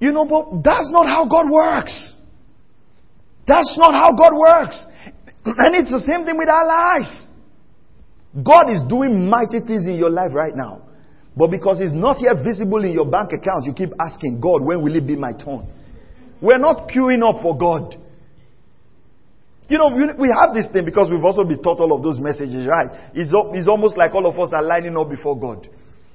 [0.00, 2.16] You know, but that's not how God works.
[3.46, 4.86] That's not how God works.
[5.58, 7.28] And it's the same thing with our lives.
[8.42, 10.82] God is doing mighty things in your life right now.
[11.36, 14.82] But because it's not yet visible in your bank account, you keep asking God, when
[14.82, 15.66] will it be my turn?
[16.40, 17.96] We're not queuing up for God.
[19.68, 22.66] You know, we have this thing because we've also been taught all of those messages,
[22.66, 23.10] right?
[23.14, 25.68] It's, it's almost like all of us are lining up before God.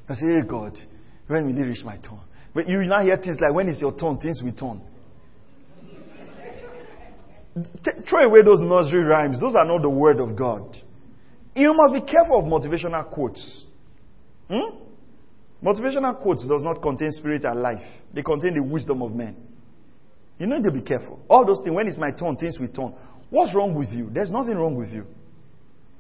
[0.09, 0.77] I say, hey God,
[1.27, 2.19] when will it reach my turn?
[2.53, 4.17] But you now hear things like, when is your turn?
[4.17, 4.81] Things will turn.
[8.09, 9.39] Throw away those nursery rhymes.
[9.39, 10.75] Those are not the word of God.
[11.55, 13.63] You must be careful of motivational quotes.
[14.49, 14.77] Hmm?
[15.63, 17.81] Motivational quotes does not contain spirit and life.
[18.13, 19.37] They contain the wisdom of men.
[20.37, 21.19] You need to be careful.
[21.29, 22.93] All those things, when it's my turn, things will turn.
[23.29, 24.09] What's wrong with you?
[24.11, 25.05] There's nothing wrong with you.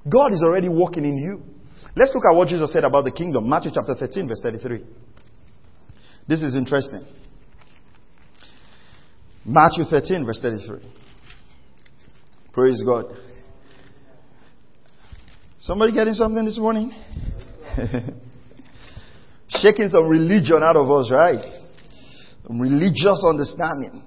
[0.07, 1.41] God is already working in you.
[1.95, 3.49] Let's look at what Jesus said about the kingdom.
[3.49, 4.83] Matthew chapter 13, verse 33.
[6.27, 7.05] This is interesting.
[9.45, 11.04] Matthew 13, verse 33.
[12.55, 13.11] Praise God.
[15.59, 16.89] Somebody getting something this morning?
[19.49, 21.43] Shaking some religion out of us, right?
[22.47, 24.01] religious understanding.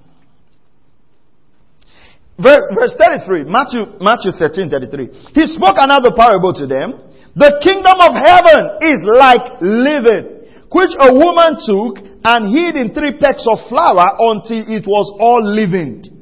[2.39, 5.07] Verse 33, Matthew, Matthew 13, 33.
[5.35, 7.05] He spoke another parable to them.
[7.37, 13.19] The kingdom of heaven is like leaven, which a woman took and hid in three
[13.19, 16.18] pecks of flour until it was all leavened.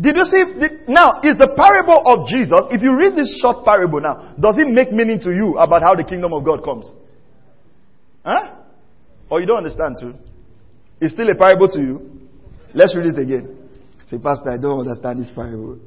[0.00, 0.42] Did you see?
[0.88, 4.68] Now, is the parable of Jesus, if you read this short parable now, does it
[4.68, 6.88] make meaning to you about how the kingdom of God comes?
[8.24, 8.56] Huh?
[9.28, 10.14] Or you don't understand too?
[11.00, 12.28] It's still a parable to you?
[12.72, 13.68] Let's read it again.
[14.06, 15.78] Say, Pastor, I don't understand this parable.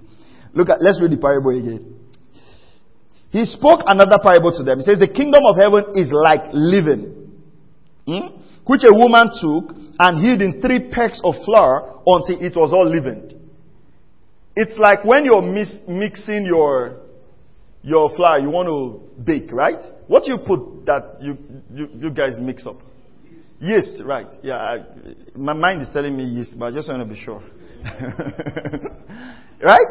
[0.52, 1.94] Look at, let's read the parable again.
[3.30, 4.78] He spoke another parable to them.
[4.78, 7.38] He says, the kingdom of heaven is like leaven,
[8.04, 8.42] hmm?
[8.66, 12.90] which a woman took and hid in three pecks of flour until it was all
[12.90, 13.39] leavened.
[14.60, 17.00] It's like when you're mixing your,
[17.80, 19.80] your flour, you want to bake, right?
[20.06, 21.38] What you put that you,
[21.72, 22.76] you, you guys mix up?
[23.58, 24.26] Yeast, right.
[24.42, 24.84] Yeah, I,
[25.34, 27.42] my mind is telling me yeast, but I just want to be sure.
[29.62, 29.88] right?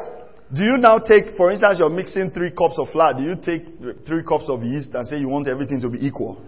[0.54, 3.16] Do you now take, for instance, you're mixing three cups of flour.
[3.16, 3.64] Do you take
[4.06, 6.40] three cups of yeast and say you want everything to be equal?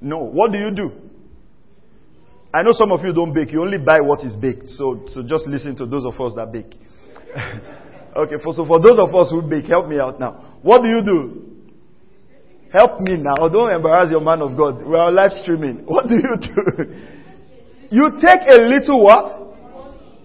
[0.00, 0.20] No.
[0.20, 0.90] What do you do?
[2.54, 3.52] I know some of you don't bake.
[3.52, 4.70] You only buy what is baked.
[4.70, 6.78] So, so just listen to those of us that bake.
[8.16, 10.58] okay, for, so for those of us who bake, help me out now.
[10.62, 11.52] What do you do?
[12.72, 13.34] Help me now.
[13.38, 14.84] Oh, don't embarrass your man of God.
[14.84, 15.84] We are live streaming.
[15.86, 16.62] What do you do?
[17.90, 19.36] You take a little what?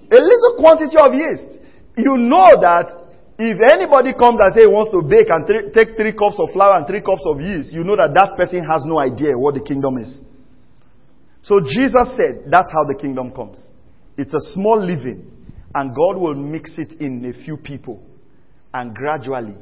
[0.07, 1.59] A little quantity of yeast.
[1.97, 2.87] You know that
[3.37, 6.55] if anybody comes and say he wants to bake and th- take three cups of
[6.55, 9.53] flour and three cups of yeast, you know that that person has no idea what
[9.55, 10.23] the kingdom is.
[11.43, 13.59] So Jesus said that's how the kingdom comes.
[14.17, 15.36] It's a small leaven
[15.77, 18.03] and God will mix it in a few people
[18.73, 19.55] and gradually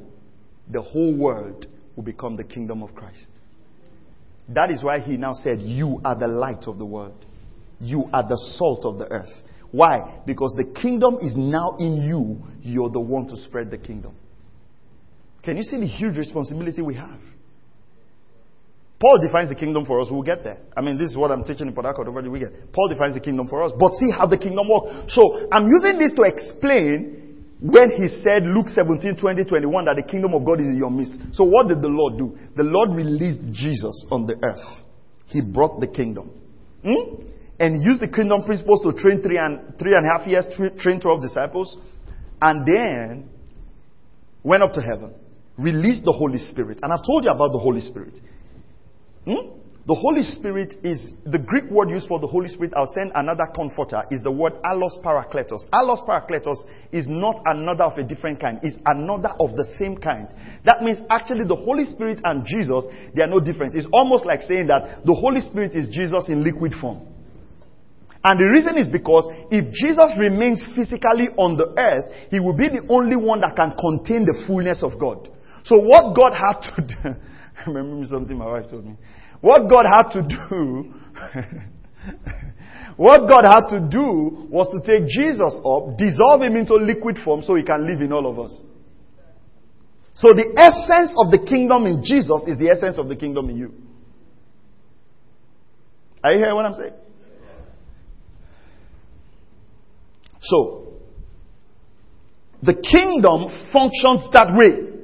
[0.71, 3.27] the whole world will become the kingdom of Christ.
[4.47, 7.25] That is why he now said, You are the light of the world.
[7.81, 9.33] You are the salt of the earth.
[9.71, 10.21] Why?
[10.25, 12.37] Because the kingdom is now in you.
[12.61, 14.15] You're the one to spread the kingdom.
[15.43, 17.19] Can you see the huge responsibility we have?
[18.99, 20.07] Paul defines the kingdom for us.
[20.09, 20.57] We'll get there.
[20.75, 22.71] I mean, this is what I'm teaching in Harcourt over the weekend.
[22.71, 23.73] Paul defines the kingdom for us.
[23.77, 25.13] But see how the kingdom works.
[25.13, 27.25] So I'm using this to explain
[27.59, 30.91] when he said Luke 17, 20, 21 that the kingdom of God is in your
[30.91, 31.19] midst.
[31.33, 32.37] So what did the Lord do?
[32.55, 34.63] The Lord released Jesus on the earth.
[35.27, 36.31] He brought the kingdom.
[36.83, 37.25] Hmm?
[37.59, 40.45] And used the kingdom principles to train three and, three and a half years,
[40.79, 41.77] train 12 disciples.
[42.41, 43.29] And then
[44.43, 45.13] went up to heaven.
[45.57, 46.79] Released the Holy Spirit.
[46.83, 48.19] And I've told you about the Holy Spirit.
[49.25, 49.55] Hmm?
[49.87, 52.73] The Holy Spirit is the Greek word used for the Holy Spirit.
[52.75, 54.01] I'll send another comforter.
[54.09, 55.61] Is the word allos parakletos.
[55.71, 56.57] Allos parakletos
[56.91, 58.59] is not another of a different kind.
[58.63, 60.27] It's another of the same kind.
[60.63, 63.75] That means actually the Holy Spirit and Jesus they are no different.
[63.75, 67.05] It's almost like saying that the Holy Spirit is Jesus in liquid form.
[68.25, 72.69] And the reason is because if Jesus remains physically on the earth, he will be
[72.69, 75.29] the only one that can contain the fullness of God.
[75.63, 77.21] So what God had to do,
[77.67, 78.95] Remember something my wife told me.
[79.41, 80.93] What God had to do,
[82.97, 87.43] what God had to do was to take Jesus up, dissolve him into liquid form
[87.43, 88.63] so he can live in all of us.
[90.15, 93.57] So the essence of the kingdom in Jesus is the essence of the kingdom in
[93.57, 93.73] you.
[96.23, 96.93] Are you hearing what I'm saying?
[100.41, 100.93] So,
[102.63, 104.94] the kingdom functions that way.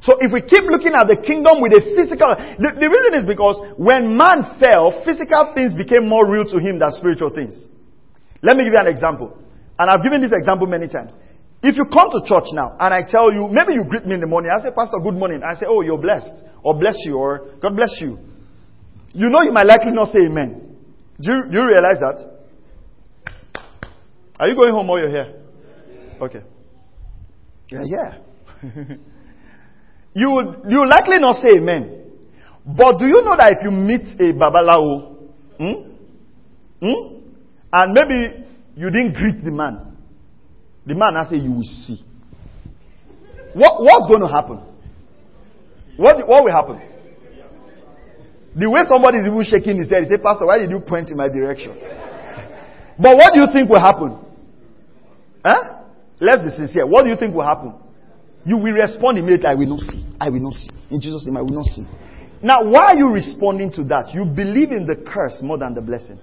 [0.00, 3.24] So if we keep looking at the kingdom with a physical, the, the reason is
[3.26, 7.58] because when man fell, physical things became more real to him than spiritual things.
[8.42, 9.34] Let me give you an example.
[9.78, 11.12] And I've given this example many times.
[11.62, 14.20] If you come to church now and I tell you, maybe you greet me in
[14.20, 15.42] the morning, I say, Pastor, good morning.
[15.42, 16.46] I say, oh, you're blessed.
[16.62, 18.18] Or bless you, or God bless you.
[19.12, 20.76] You know you might likely not say amen.
[21.20, 22.38] Do you, do you realize that?
[24.38, 25.34] Are you going home or you're here?
[26.20, 26.42] Okay.
[27.70, 28.94] Yeah, yeah.
[30.14, 31.94] you would you would likely not say amen.
[32.66, 35.16] But do you know that if you meet a babalawo,
[35.58, 35.90] hmm,
[36.80, 37.16] hmm,
[37.72, 38.44] and maybe
[38.76, 39.96] you didn't greet the man,
[40.86, 42.04] the man I say you will see.
[43.54, 44.60] What what's going to happen?
[45.96, 46.80] What what will happen?
[48.54, 51.10] The way somebody is even shaking his head, he say, Pastor, why did you point
[51.10, 51.76] in my direction?
[52.98, 54.18] but what do you think will happen?
[55.44, 55.84] Huh?
[56.20, 56.86] Let's be sincere.
[56.86, 57.74] What do you think will happen?
[58.48, 60.02] You will respond immediately, I will not see.
[60.18, 60.70] I will not see.
[60.90, 61.84] In Jesus' name, I will not see.
[62.42, 64.14] Now, why are you responding to that?
[64.14, 66.18] You believe in the curse more than the blessing.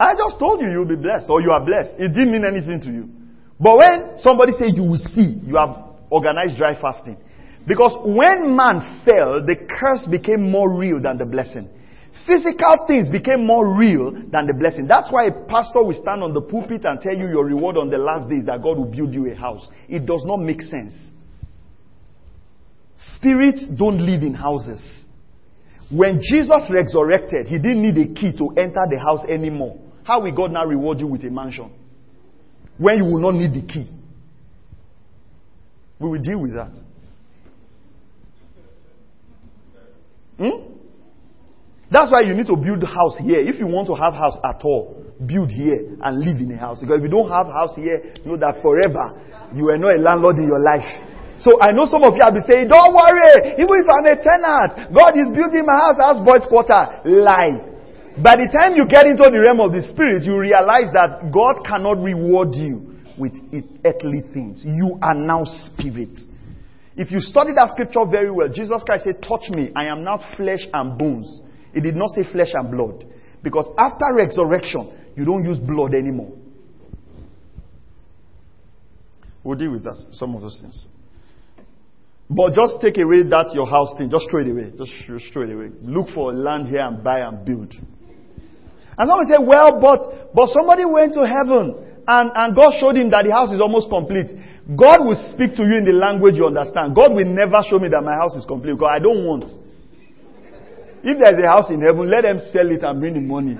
[0.00, 2.00] I just told you you'll be blessed or you are blessed.
[2.00, 3.10] It didn't mean anything to you.
[3.60, 7.18] But when somebody says you will see, you have organized dry fasting.
[7.66, 11.68] Because when man fell, the curse became more real than the blessing.
[12.28, 14.86] Physical things became more real than the blessing.
[14.86, 17.88] That's why a pastor will stand on the pulpit and tell you your reward on
[17.88, 19.66] the last days that God will build you a house.
[19.88, 20.94] It does not make sense.
[23.14, 24.82] Spirits don't live in houses.
[25.90, 29.78] When Jesus resurrected, he didn't need a key to enter the house anymore.
[30.04, 31.72] How will God now reward you with a mansion?
[32.76, 33.90] When you will not need the key.
[35.98, 36.72] We will deal with that.
[40.36, 40.77] Hmm?
[41.90, 43.40] That's why you need to build house here.
[43.40, 46.80] If you want to have house at all, build here and live in a house.
[46.80, 49.16] Because if you don't have house here, know that forever
[49.54, 50.84] you are not a landlord in your life.
[51.40, 54.16] So I know some of you have been saying, don't worry, even if I'm a
[54.18, 57.00] tenant, God is building my house as boys quarter.
[57.06, 57.64] Lie.
[58.18, 61.62] By the time you get into the realm of the spirit, you realize that God
[61.62, 63.38] cannot reward you with
[63.86, 64.66] earthly things.
[64.66, 66.18] You are now spirit.
[66.98, 70.18] If you study that scripture very well, Jesus Christ said, touch me, I am now
[70.36, 71.40] flesh and bones.
[71.74, 73.04] It did not say flesh and blood.
[73.42, 76.32] Because after resurrection, you don't use blood anymore.
[79.44, 80.86] We'll deal with that, some of those things.
[82.28, 84.10] But just take away that your house thing.
[84.10, 84.72] Just throw it away.
[84.76, 84.92] Just
[85.32, 85.70] throw it away.
[85.80, 87.72] Look for land here and buy and build.
[88.98, 93.08] And someone say, well, but, but somebody went to heaven and, and God showed him
[93.10, 94.28] that the house is almost complete.
[94.76, 96.92] God will speak to you in the language you understand.
[96.92, 99.44] God will never show me that my house is complete because I don't want.
[101.02, 103.56] If there's a house in heaven, let them sell it and bring the money.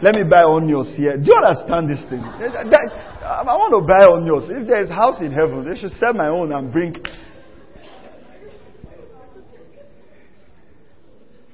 [0.00, 1.16] Let me buy onions here.
[1.18, 2.22] Do you understand this thing?
[2.22, 4.46] I want to buy onions.
[4.48, 6.94] If there's a house in heaven, they should sell my own and bring.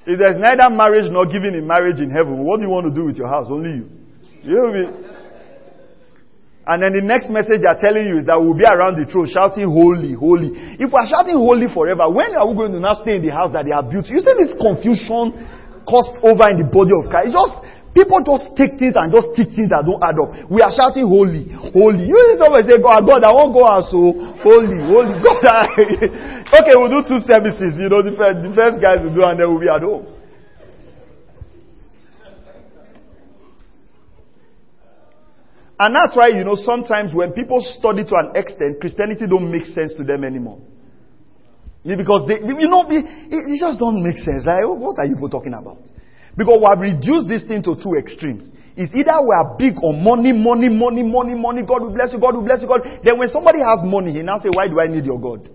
[0.06, 2.94] If there's neither marriage nor giving in marriage in heaven, what do you want to
[2.94, 3.46] do with your house?
[3.48, 3.88] Only you.
[4.42, 5.13] You know?
[6.64, 9.28] And then the next message they're telling you is that we'll be around the throne
[9.28, 10.48] shouting holy, holy.
[10.80, 13.52] If we're shouting holy forever, when are we going to now stay in the house
[13.52, 14.08] that they have built?
[14.08, 15.36] You see this confusion
[15.84, 17.28] caused over in the body of Christ.
[17.28, 17.54] It's just,
[17.92, 20.48] people just take things and just teach things that don't add up.
[20.48, 22.08] We are shouting holy, holy.
[22.08, 24.32] You see somebody say, God, God, I won't go out so oh.
[24.40, 25.20] holy, holy.
[25.24, 25.68] God, I...
[26.64, 29.36] okay, we'll do two services, you know, the first, the first guys will do and
[29.36, 30.13] then we'll be at home.
[35.78, 39.66] And that's why, you know, sometimes when people study to an extent, Christianity don't make
[39.66, 40.60] sense to them anymore.
[41.82, 44.46] Because they, you know, it, just don't make sense.
[44.46, 45.82] Like, what are you talking about?
[46.36, 48.50] Because we have reduced this thing to two extremes.
[48.76, 52.18] It's either we are big on money, money, money, money, money, God will bless you,
[52.18, 52.82] God will bless you, God.
[53.04, 55.46] Then when somebody has money, he now say, why do I need your God?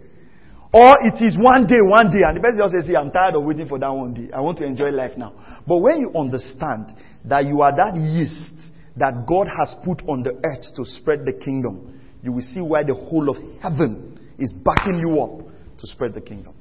[0.71, 3.35] Or it is one day, one day, and the person just says, see, I'm tired
[3.35, 4.29] of waiting for that one day.
[4.31, 5.33] I want to enjoy life now.
[5.67, 6.93] But when you understand
[7.25, 11.33] that you are that yeast that God has put on the earth to spread the
[11.33, 15.39] kingdom, you will see why the whole of heaven is backing you up
[15.79, 16.53] to spread the kingdom.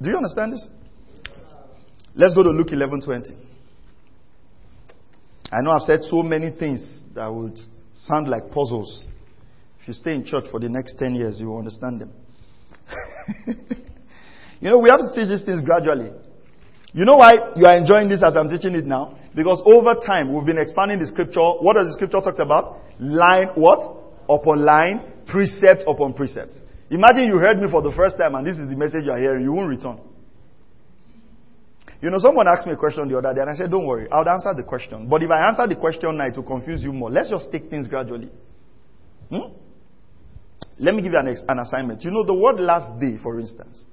[0.00, 0.68] Do you understand this?
[2.14, 3.34] Let's go to Luke 11:20.
[5.50, 7.58] I know I've said so many things that would
[7.94, 9.06] sound like puzzles.
[9.80, 12.12] If you stay in church for the next 10 years, you will understand them.
[14.60, 16.12] you know, we have to teach these things gradually.
[16.92, 19.16] You know why you are enjoying this as I'm teaching it now?
[19.38, 21.62] Because over time, we've been expanding the scripture.
[21.62, 22.82] What does the scripture talk about?
[22.98, 23.78] Line, what?
[24.28, 26.58] Upon line, precept upon precept.
[26.90, 29.18] Imagine you heard me for the first time and this is the message you are
[29.18, 29.44] hearing.
[29.44, 30.00] You won't return.
[32.02, 34.10] You know, someone asked me a question the other day and I said, don't worry,
[34.10, 35.08] I'll answer the question.
[35.08, 37.08] But if I answer the question now, it will confuse you more.
[37.08, 38.30] Let's just take things gradually.
[39.30, 39.54] Hmm?
[40.80, 42.02] Let me give you an, an assignment.
[42.02, 43.84] You know, the word last day, for instance.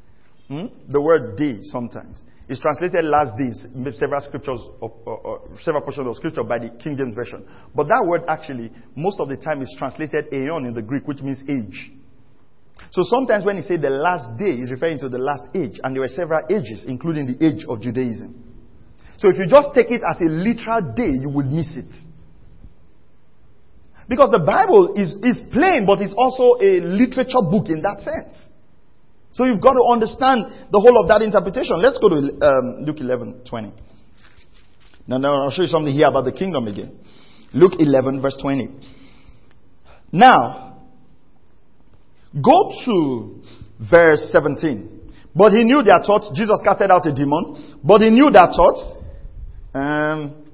[0.47, 0.73] Hmm?
[0.89, 3.65] The word day sometimes it's translated last days,
[3.97, 7.45] several scriptures, or, several portions of scripture by the King James Version.
[7.73, 11.21] But that word actually, most of the time is translated aeon in the Greek, which
[11.21, 11.91] means age.
[12.91, 15.79] So sometimes when he say the last day, he's referring to the last age.
[15.83, 18.43] And there were several ages, including the age of Judaism.
[19.17, 21.89] So if you just take it as a literal day, you will miss it.
[24.07, 28.53] Because the Bible is, is plain, but it's also a literature book in that sense.
[29.35, 31.81] So you've got to understand the whole of that interpretation.
[31.81, 33.73] Let's go to um, Luke 11, 20.
[35.07, 36.97] Now, now I'll show you something here about the kingdom again.
[37.53, 38.69] Luke 11, verse 20.
[40.13, 40.77] Now,
[42.33, 43.41] go to
[43.91, 45.11] verse 17.
[45.35, 46.31] But he knew their thoughts.
[46.33, 47.79] Jesus casted out a demon.
[47.83, 48.93] But he knew their thoughts.
[49.73, 50.44] Um,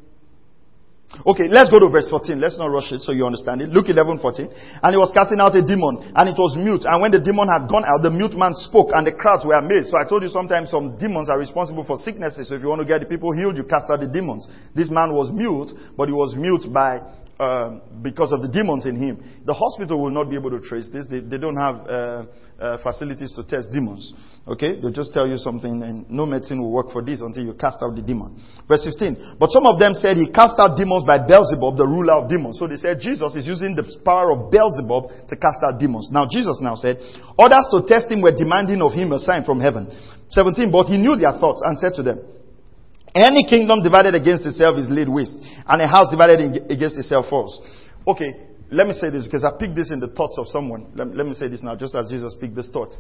[1.26, 2.40] Okay, let's go to verse 14.
[2.40, 3.70] Let's not rush it so you understand it.
[3.70, 4.50] Luke 11, 14.
[4.82, 6.82] And he was casting out a demon and it was mute.
[6.86, 9.54] And when the demon had gone out, the mute man spoke and the crowds were
[9.54, 9.94] amazed.
[9.94, 12.50] So I told you sometimes some demons are responsible for sicknesses.
[12.50, 14.50] So if you want to get the people healed, you cast out the demons.
[14.74, 17.06] This man was mute, but he was mute by
[17.42, 19.18] um, because of the demons in him.
[19.50, 21.10] The hospital will not be able to trace this.
[21.10, 22.26] They, they don't have uh,
[22.62, 24.14] uh, facilities to test demons.
[24.46, 24.78] Okay?
[24.78, 27.82] They'll just tell you something and no medicine will work for this until you cast
[27.82, 28.38] out the demon.
[28.70, 29.42] Verse 15.
[29.42, 32.62] But some of them said he cast out demons by Beelzebub, the ruler of demons.
[32.62, 36.14] So they said Jesus is using the power of Beelzebub to cast out demons.
[36.14, 37.02] Now Jesus now said,
[37.42, 39.90] others to test him were demanding of him a sign from heaven.
[40.30, 40.70] 17.
[40.70, 42.22] But he knew their thoughts and said to them,
[43.16, 45.38] any kingdom divided against itself is laid waste,
[45.68, 47.60] and a house divided against itself falls.
[48.08, 48.34] Okay,
[48.72, 50.92] let me say this because I picked this in the thoughts of someone.
[50.96, 52.94] Let, let me say this now, just as Jesus picked this thought.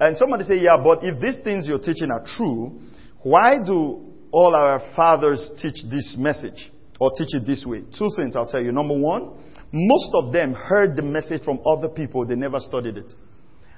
[0.00, 2.80] And somebody say, yeah, but if these things you're teaching are true,
[3.22, 4.00] why do
[4.32, 7.84] all our fathers teach this message or teach it this way?
[7.96, 8.72] Two things I'll tell you.
[8.72, 9.36] Number one,
[9.70, 13.12] most of them heard the message from other people, they never studied it.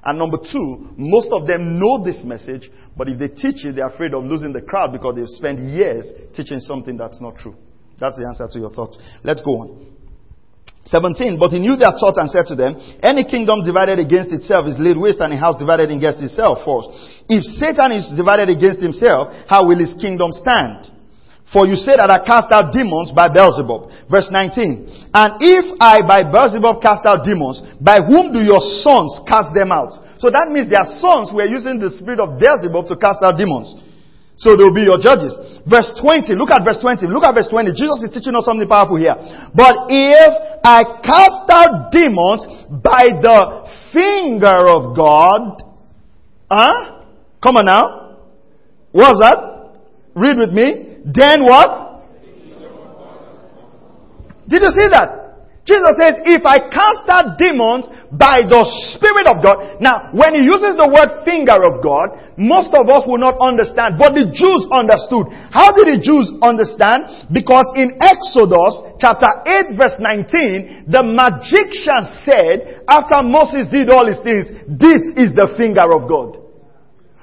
[0.02, 3.88] And number two, most of them know this message, but if they teach it, they're
[3.88, 7.54] afraid of losing the crowd because they've spent years teaching something that's not true.
[7.98, 8.98] That's the answer to your thoughts.
[9.22, 9.96] Let's go on.
[10.86, 11.38] 17.
[11.38, 14.76] But he knew their thoughts and said to them, Any kingdom divided against itself is
[14.78, 16.88] laid waste, and a house divided against itself falls.
[17.28, 20.88] If Satan is divided against himself, how will his kingdom stand?
[21.50, 24.06] For you say that I cast out demons by Beelzebub.
[24.06, 25.10] Verse 19.
[25.10, 29.74] And if I by Beelzebub cast out demons, by whom do your sons cast them
[29.74, 29.90] out?
[30.22, 33.74] So that means their sons were using the spirit of Beelzebub to cast out demons.
[34.38, 35.34] So they will be your judges.
[35.66, 36.38] Verse 20.
[36.38, 37.10] Look at verse 20.
[37.10, 37.74] Look at verse 20.
[37.74, 39.18] Jesus is teaching us something powerful here.
[39.50, 40.32] But if
[40.62, 42.46] I cast out demons
[42.78, 45.66] by the finger of God,
[46.46, 47.02] huh?
[47.42, 48.22] Come on now.
[48.92, 49.74] What's that?
[50.14, 50.89] Read with me.
[51.04, 52.04] Then what?
[54.48, 55.20] Did you see that?
[55.70, 58.64] Jesus says, if I cast out demons by the
[58.96, 59.78] Spirit of God.
[59.78, 63.94] Now, when he uses the word finger of God, most of us will not understand,
[63.94, 65.30] but the Jews understood.
[65.54, 67.30] How did the Jews understand?
[67.30, 74.18] Because in Exodus chapter 8 verse 19, the magician said, after Moses did all his
[74.26, 76.39] things, this is the finger of God.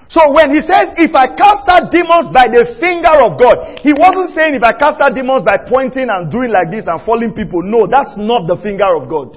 [0.10, 3.92] So when he says, if I cast out demons by the finger of God, he
[3.92, 7.36] wasn't saying if I cast out demons by pointing and doing like this and falling
[7.36, 7.60] people.
[7.60, 9.36] No, that's not the finger of God.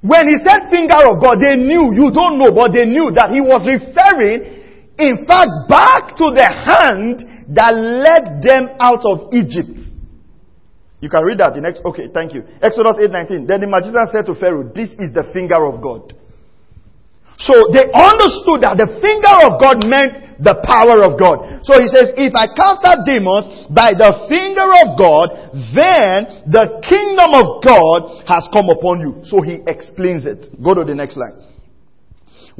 [0.00, 3.34] When he said finger of God, they knew, you don't know, but they knew that
[3.34, 7.20] he was referring, in fact, back to the hand
[7.52, 9.76] that led them out of Egypt.
[11.00, 12.44] You can read that in Ex- okay, thank you.
[12.62, 13.46] Exodus 8:19.
[13.46, 16.14] Then the magician said to Pharaoh, "This is the finger of God."
[17.40, 21.64] So they understood that the finger of God meant the power of God.
[21.64, 26.84] So he says, if I cast out demons by the finger of God, then the
[26.84, 29.24] kingdom of God has come upon you.
[29.24, 30.52] So he explains it.
[30.60, 31.40] Go to the next line.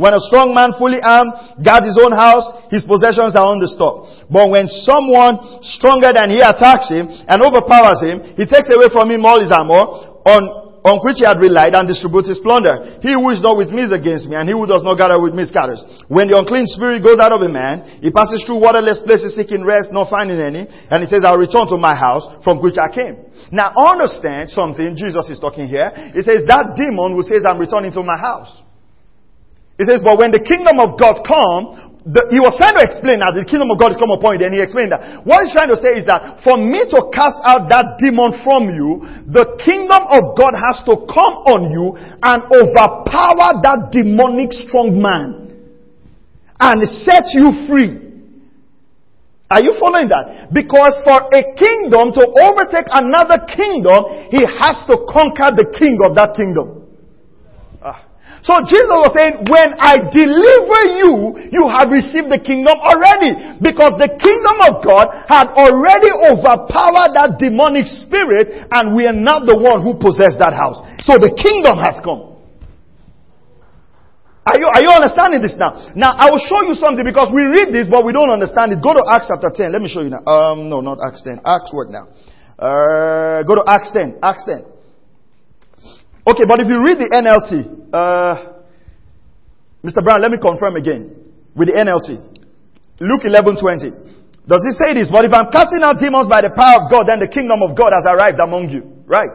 [0.00, 4.32] When a strong man fully armed guards his own house, his possessions are undisturbed.
[4.32, 9.12] But when someone stronger than he attacks him and overpowers him, he takes away from
[9.12, 10.08] him all his armor.
[10.24, 13.00] On on which he had relied and distributes his plunder.
[13.04, 15.20] He who is not with me is against me, and he who does not gather
[15.20, 15.84] with me scatters.
[16.08, 19.60] When the unclean spirit goes out of a man, he passes through waterless places seeking
[19.60, 22.88] rest, not finding any, and he says, I'll return to my house from which I
[22.88, 23.28] came.
[23.52, 25.92] Now understand something, Jesus is talking here.
[26.16, 28.62] He says, that demon who says, I'm returning to my house.
[29.76, 33.22] He says, but when the kingdom of God come, the, he was trying to explain
[33.22, 35.22] that the kingdom of God is come upon you, and he explained that.
[35.22, 38.66] What he's trying to say is that for me to cast out that demon from
[38.66, 44.98] you, the kingdom of God has to come on you and overpower that demonic strong
[44.98, 45.54] man
[46.58, 48.10] and set you free.
[49.46, 50.50] Are you following that?
[50.50, 56.18] Because for a kingdom to overtake another kingdom, he has to conquer the king of
[56.18, 56.79] that kingdom.
[58.40, 61.12] So Jesus was saying, when I deliver you,
[61.52, 63.36] you have received the kingdom already.
[63.60, 69.44] Because the kingdom of God had already overpowered that demonic spirit and we are not
[69.44, 70.80] the one who possessed that house.
[71.04, 72.30] So the kingdom has come.
[74.48, 75.92] Are you, are you understanding this now?
[75.92, 78.80] Now, I will show you something because we read this, but we don't understand it.
[78.80, 79.68] Go to Acts chapter 10.
[79.68, 80.24] Let me show you now.
[80.24, 81.44] Um, no, not Acts 10.
[81.44, 82.08] Acts what now?
[82.56, 84.18] Uh, go to Acts 10.
[84.24, 84.79] Acts 10.
[86.30, 88.62] Okay, but if you read the NLT, uh,
[89.82, 89.98] Mr.
[89.98, 91.26] Brown, let me confirm again
[91.58, 92.14] with the NLT.
[93.02, 94.46] Luke 11:20.
[94.46, 95.10] Does it say this?
[95.10, 97.74] But if I'm casting out demons by the power of God, then the kingdom of
[97.74, 99.02] God has arrived among you.
[99.10, 99.34] Right?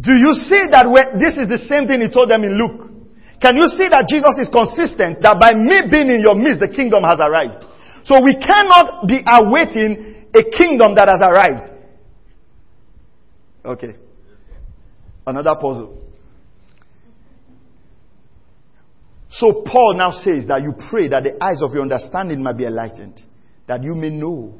[0.00, 2.90] Do you see that when, this is the same thing he told them in Luke?
[3.38, 6.72] Can you see that Jesus is consistent that by me being in your midst, the
[6.72, 7.68] kingdom has arrived?
[8.02, 11.72] So we cannot be awaiting a kingdom that has arrived.
[13.64, 13.96] Okay.
[15.26, 15.96] Another puzzle.
[19.30, 22.64] So Paul now says that you pray that the eyes of your understanding might be
[22.64, 23.20] enlightened,
[23.66, 24.58] that you may know.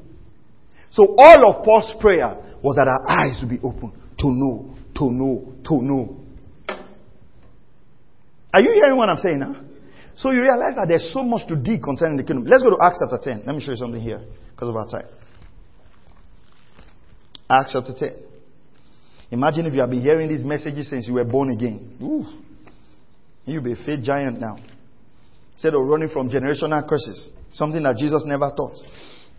[0.91, 5.11] So all of Paul's prayer was that our eyes would be open to know, to
[5.11, 6.17] know, to know.
[8.53, 9.57] Are you hearing what I'm saying now?
[10.17, 12.45] So you realize that there's so much to dig concerning the kingdom.
[12.47, 13.45] Let's go to Acts chapter 10.
[13.47, 14.21] Let me show you something here
[14.53, 15.09] because of our time.
[17.51, 18.11] Acts chapter 10.
[19.33, 21.97] Imagine if you have been hearing these messages since you were born again.
[22.01, 22.25] Ooh.
[23.45, 24.57] You'll be a faith giant now.
[25.55, 28.77] Instead of running from generational curses, something that Jesus never taught.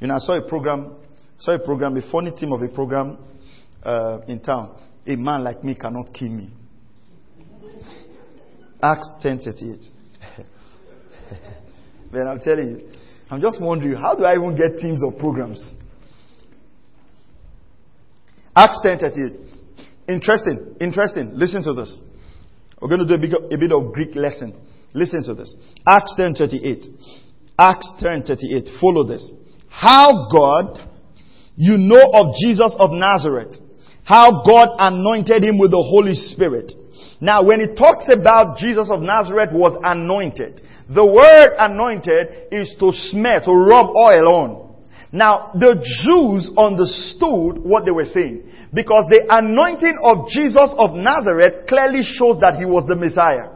[0.01, 0.95] You know, I saw a program,
[1.39, 3.17] saw a program, a funny theme of a program
[3.81, 4.77] uh, in town.
[5.07, 6.49] A man like me cannot kill me.
[8.83, 9.85] Acts 10:38.
[12.11, 12.89] Man, I'm telling you,
[13.29, 15.73] I'm just wondering, how do I even get teams of programs?
[18.55, 19.33] Acts 10:38.
[20.07, 21.31] Interesting, interesting.
[21.35, 22.01] Listen to this.
[22.81, 24.53] We're going to do a bit, of, a bit of Greek lesson.
[24.93, 25.55] Listen to this.
[25.87, 26.85] Acts 10:38.
[27.57, 28.79] Acts 10:38.
[28.81, 29.31] Follow this.
[29.69, 30.89] How God,
[31.55, 33.55] you know of Jesus of Nazareth,
[34.03, 36.73] how God anointed him with the Holy Spirit.
[37.21, 42.91] Now, when it talks about Jesus of Nazareth was anointed, the word anointed is to
[42.91, 44.70] smear, to rub oil on.
[45.11, 48.47] Now, the Jews understood what they were saying.
[48.73, 53.51] Because the anointing of Jesus of Nazareth clearly shows that he was the Messiah.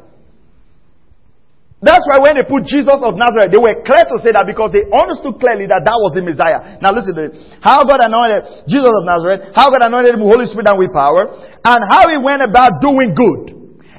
[1.80, 4.74] That's why when they put Jesus of Nazareth, they were clear to say that because
[4.76, 6.82] they understood clearly that that was the Messiah.
[6.82, 7.34] Now listen to it.
[7.62, 10.92] How God anointed Jesus of Nazareth, how God anointed him with Holy Spirit and with
[10.92, 11.30] power,
[11.62, 13.56] and how he went about doing good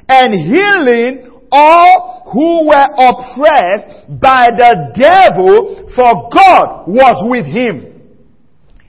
[0.09, 8.01] and healing all who were oppressed by the devil, for God was with him.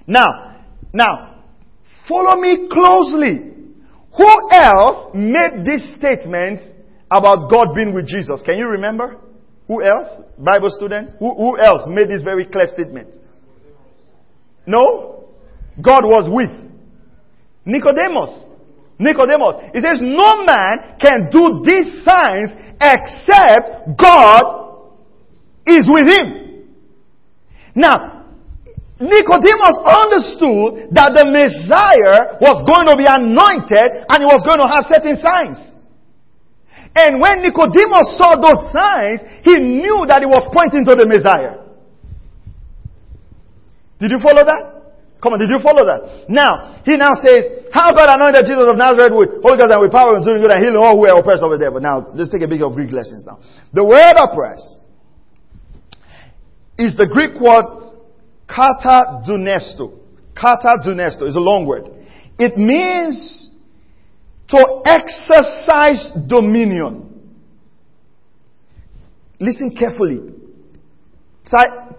[0.06, 0.56] Now,
[0.92, 1.28] now,
[2.08, 3.52] Follow me closely.
[4.16, 6.60] Who else made this statement
[7.10, 8.42] about God being with Jesus?
[8.44, 9.18] Can you remember?
[9.68, 10.08] Who else?
[10.38, 11.12] Bible student?
[11.18, 13.14] Who, who else made this very clear statement?
[14.66, 15.28] No?
[15.80, 16.50] God was with
[17.66, 18.44] Nicodemus.
[18.98, 19.70] Nicodemus.
[19.72, 24.90] He says, no man can do these signs except God
[25.66, 26.66] is with him.
[27.74, 28.26] Now,
[28.98, 34.66] Nicodemus understood that the Messiah was going to be anointed and he was going to
[34.66, 35.58] have certain signs.
[36.96, 41.62] And when Nicodemus saw those signs, he knew that he was pointing to the Messiah.
[44.00, 44.77] Did you follow that?
[45.20, 46.30] Come on, did you follow that?
[46.30, 49.90] Now, he now says, how God anointed Jesus of Nazareth with Holy Ghost and with
[49.90, 51.74] power and doing good and healing all who are oppressed over there?
[51.74, 53.42] But Now, let's take a bit of Greek lessons now.
[53.74, 54.78] The word oppressed
[56.78, 57.98] is the Greek word
[58.46, 59.98] Kata dunesto.
[60.38, 61.90] Kata dunesto is a long word.
[62.38, 63.50] It means
[64.48, 67.04] to exercise dominion.
[69.40, 70.20] Listen carefully.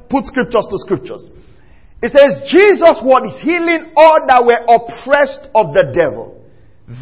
[0.09, 1.30] Put scriptures to scriptures.
[2.02, 6.39] It says Jesus was healing all that were oppressed of the devil.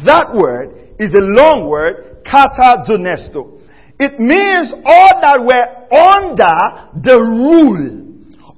[0.04, 3.62] That word is a long word, kata dunesto.
[4.00, 8.06] It means all that were under the rule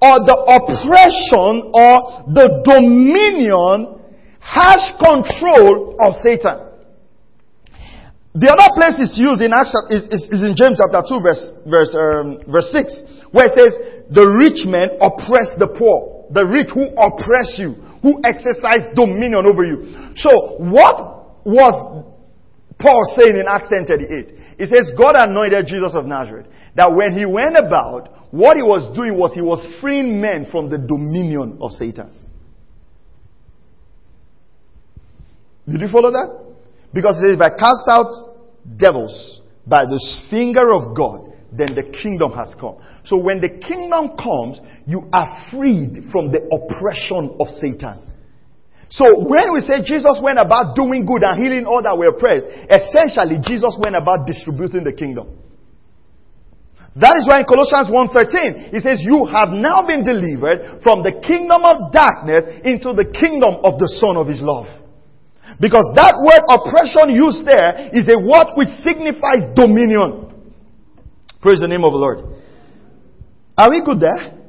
[0.00, 4.00] or the oppression or the dominion
[4.40, 6.68] has control of Satan.
[8.32, 11.52] The other place it's used in Acts is, is, is in James chapter 2 verse,
[11.68, 13.72] verse, um, verse 6 where it says,
[14.10, 16.19] the rich men oppress the poor.
[16.32, 20.14] The rich who oppress you, who exercise dominion over you.
[20.16, 22.06] So what was
[22.78, 24.58] Paul saying in Acts 10:38?
[24.58, 28.94] He says God anointed Jesus of Nazareth that when he went about what he was
[28.96, 32.14] doing was he was freeing men from the dominion of Satan.
[35.68, 36.54] Did you follow that?
[36.92, 38.10] Because says, if I cast out
[38.76, 40.00] devils by the
[40.30, 42.76] finger of God, then the kingdom has come.
[43.04, 48.10] So when the kingdom comes, you are freed from the oppression of Satan.
[48.90, 52.46] So when we say Jesus went about doing good and healing all that were oppressed,
[52.66, 55.38] essentially Jesus went about distributing the kingdom.
[56.98, 61.22] That is why in Colossians 1.13, it says, you have now been delivered from the
[61.22, 64.66] kingdom of darkness into the kingdom of the Son of His love.
[65.62, 70.34] Because that word oppression used there is a word which signifies dominion.
[71.38, 72.26] Praise the name of the Lord.
[73.60, 74.40] Are we good there?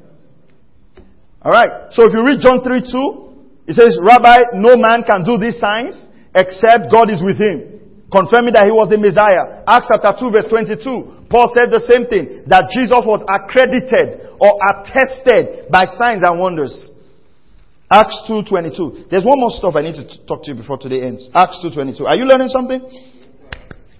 [1.44, 1.92] Alright.
[1.92, 5.60] So if you read John 3 2, it says, Rabbi, no man can do these
[5.60, 6.00] signs
[6.34, 7.72] except God is with him
[8.12, 9.64] confirming that he was the Messiah.
[9.64, 11.32] Acts chapter 2 verse 22.
[11.32, 16.92] Paul said the same thing, that Jesus was accredited or attested by signs and wonders.
[17.88, 19.08] Acts 2.22.
[19.08, 21.28] There's one more stuff I need to talk to you before today ends.
[21.32, 22.04] Acts 2.22.
[22.04, 22.84] Are you learning something?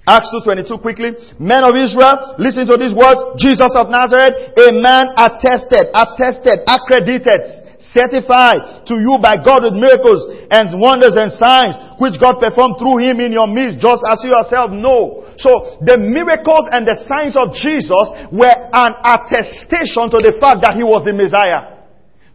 [0.07, 1.15] Acts 2.22 quickly.
[1.39, 3.23] Men of Israel, listen to these words.
[3.39, 7.63] Jesus of Nazareth, a man attested, attested, accredited,
[7.95, 12.99] certified to you by God with miracles and wonders and signs which God performed through
[12.99, 15.23] him in your midst, just as you yourself know.
[15.39, 20.75] So the miracles and the signs of Jesus were an attestation to the fact that
[20.75, 21.72] he was the Messiah.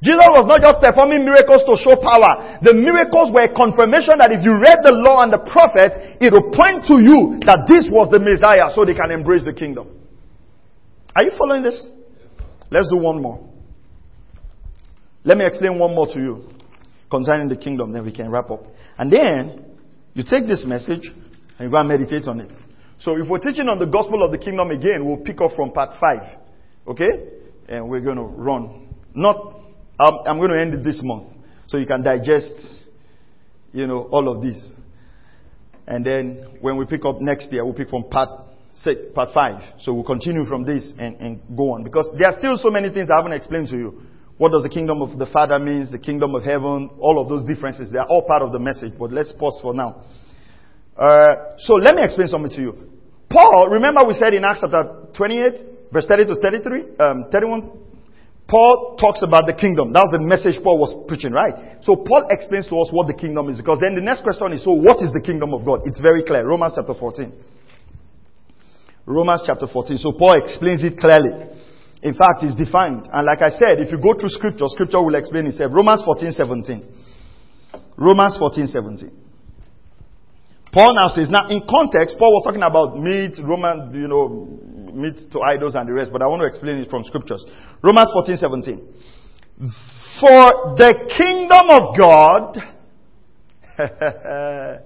[0.03, 2.61] Jesus was not just performing miracles to show power.
[2.61, 6.29] The miracles were a confirmation that if you read the law and the prophets, it
[6.29, 9.89] will point to you that this was the Messiah so they can embrace the kingdom.
[11.17, 11.89] Are you following this?
[12.69, 13.41] Let's do one more.
[15.23, 16.49] Let me explain one more to you
[17.09, 18.63] concerning the kingdom, then we can wrap up.
[18.97, 19.65] And then
[20.13, 21.09] you take this message
[21.57, 22.51] and you go and meditate on it.
[22.99, 25.71] So if we're teaching on the gospel of the kingdom again, we'll pick up from
[25.71, 26.37] part five.
[26.87, 27.09] Okay?
[27.67, 28.89] And we're going to run.
[29.13, 29.55] Not,
[29.99, 31.33] I'm, I'm going to end it this month.
[31.67, 32.85] So you can digest,
[33.73, 34.71] you know, all of this.
[35.87, 38.29] And then when we pick up next year, we'll pick from part
[38.73, 39.61] six, part five.
[39.79, 41.83] So we'll continue from this and, and go on.
[41.83, 44.01] Because there are still so many things I haven't explained to you.
[44.37, 47.43] What does the kingdom of the Father means, the kingdom of heaven, all of those
[47.43, 50.03] differences, they are all part of the message, but let's pause for now.
[50.95, 52.73] Uh, so let me explain something to you.
[53.29, 57.71] Paul, remember we said in Acts chapter 28, verse 30 to 33, um, 31,
[58.47, 59.91] Paul talks about the kingdom.
[59.91, 61.83] That was the message Paul was preaching, right?
[61.83, 64.63] So Paul explains to us what the kingdom is, because then the next question is,
[64.63, 65.83] so what is the kingdom of God?
[65.83, 66.47] It's very clear.
[66.47, 67.27] Romans chapter 14.
[69.05, 69.99] Romans chapter 14.
[69.99, 71.35] So Paul explains it clearly.
[72.03, 73.11] In fact, it's defined.
[73.11, 75.75] And like I said, if you go through scripture, scripture will explain itself.
[75.75, 76.87] Romans 14, 17.
[77.99, 79.11] Romans 14, 17.
[80.71, 84.59] Paul now says, now in context, Paul was talking about meat, Roman, you know,
[84.97, 87.45] meat to idols and the rest, but I want to explain it from scriptures.
[87.83, 88.81] Romans 14, 17.
[90.19, 92.57] For the kingdom of God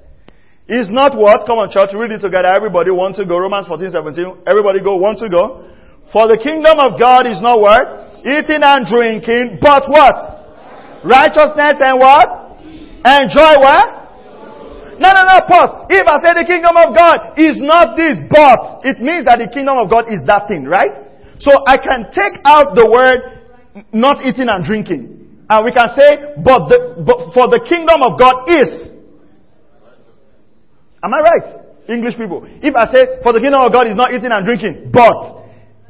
[0.68, 1.48] is not what?
[1.48, 2.52] Come on, church, read it together.
[2.52, 3.40] Everybody want to go.
[3.40, 4.44] Romans 14, 17.
[4.48, 5.72] Everybody go, want to go.
[6.12, 8.20] For the kingdom of God is not what?
[8.28, 11.08] Eating and drinking, but what?
[11.08, 12.28] Righteousness and what?
[13.08, 14.01] And joy what?
[15.02, 15.90] No, no, no, pause.
[15.90, 19.50] If I say the kingdom of God is not this, but it means that the
[19.50, 21.10] kingdom of God is that thing, right?
[21.42, 23.42] So I can take out the word
[23.90, 25.42] not eating and drinking.
[25.50, 28.94] And we can say, but, the, but for the kingdom of God is.
[31.02, 31.48] Am I right?
[31.90, 32.46] English people.
[32.62, 35.42] If I say, for the kingdom of God is not eating and drinking, but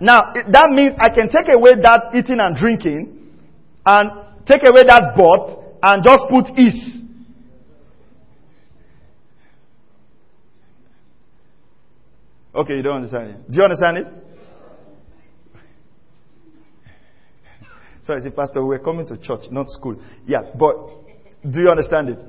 [0.02, 3.12] now, that means I can take away that eating and drinking
[3.86, 4.10] and
[4.50, 5.46] take away that but
[5.84, 6.74] and just put is.
[12.54, 13.52] Okay, you don't understand it.
[13.52, 14.08] Do you understand it?
[18.04, 20.02] So I say, Pastor, we're coming to church, not school.
[20.26, 20.76] Yeah, but
[21.50, 22.20] do you understand it?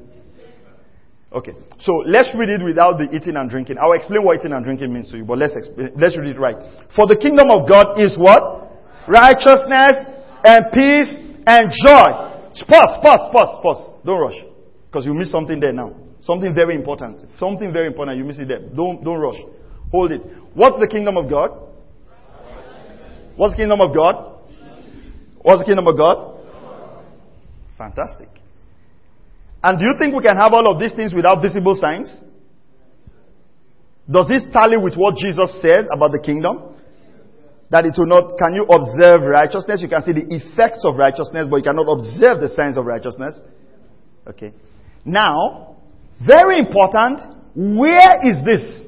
[1.32, 1.52] Okay.
[1.78, 3.78] So let's read it without the eating and drinking.
[3.80, 5.56] I'll explain what eating and drinking means to you, but let's
[5.96, 6.56] let's read it right.
[6.94, 8.68] For the kingdom of God is what?
[9.08, 9.96] Righteousness
[10.44, 11.18] and peace
[11.48, 12.32] and joy.
[12.68, 13.90] Pause, pause, pause, pause.
[14.04, 14.44] Don't rush.
[14.86, 15.96] Because you miss something there now.
[16.20, 17.24] Something very important.
[17.38, 18.18] Something very important.
[18.18, 18.60] You miss it there.
[18.60, 19.40] Don't, don't rush.
[19.92, 20.22] Hold it.
[20.54, 21.50] What's the kingdom of God?
[23.36, 24.40] What's the kingdom of God?
[25.42, 26.40] What's the kingdom of God?
[27.78, 28.28] Fantastic.
[29.62, 32.12] And do you think we can have all of these things without visible signs?
[34.10, 36.74] Does this tally with what Jesus said about the kingdom?
[37.70, 39.80] That it will not, can you observe righteousness?
[39.80, 43.34] You can see the effects of righteousness, but you cannot observe the signs of righteousness.
[44.26, 44.52] Okay.
[45.04, 45.76] Now,
[46.26, 47.20] very important,
[47.54, 48.86] where is this?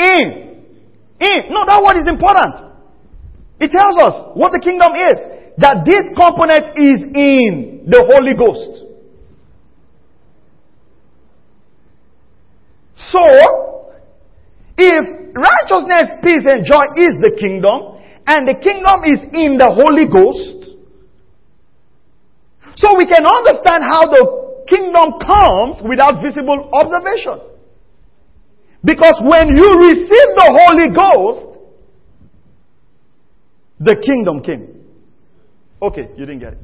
[0.00, 0.64] In.
[1.20, 1.38] In.
[1.52, 2.72] No, that word is important.
[3.60, 5.18] It tells us what the kingdom is.
[5.58, 8.88] That this component is in the Holy Ghost.
[12.96, 13.92] So,
[14.78, 15.04] if
[15.36, 20.78] righteousness, peace, and joy is the kingdom, and the kingdom is in the Holy Ghost,
[22.76, 27.49] so we can understand how the kingdom comes without visible observation.
[28.82, 31.58] Because when you receive the Holy Ghost,
[33.78, 34.84] the kingdom came.
[35.82, 36.58] Okay, you didn't get it.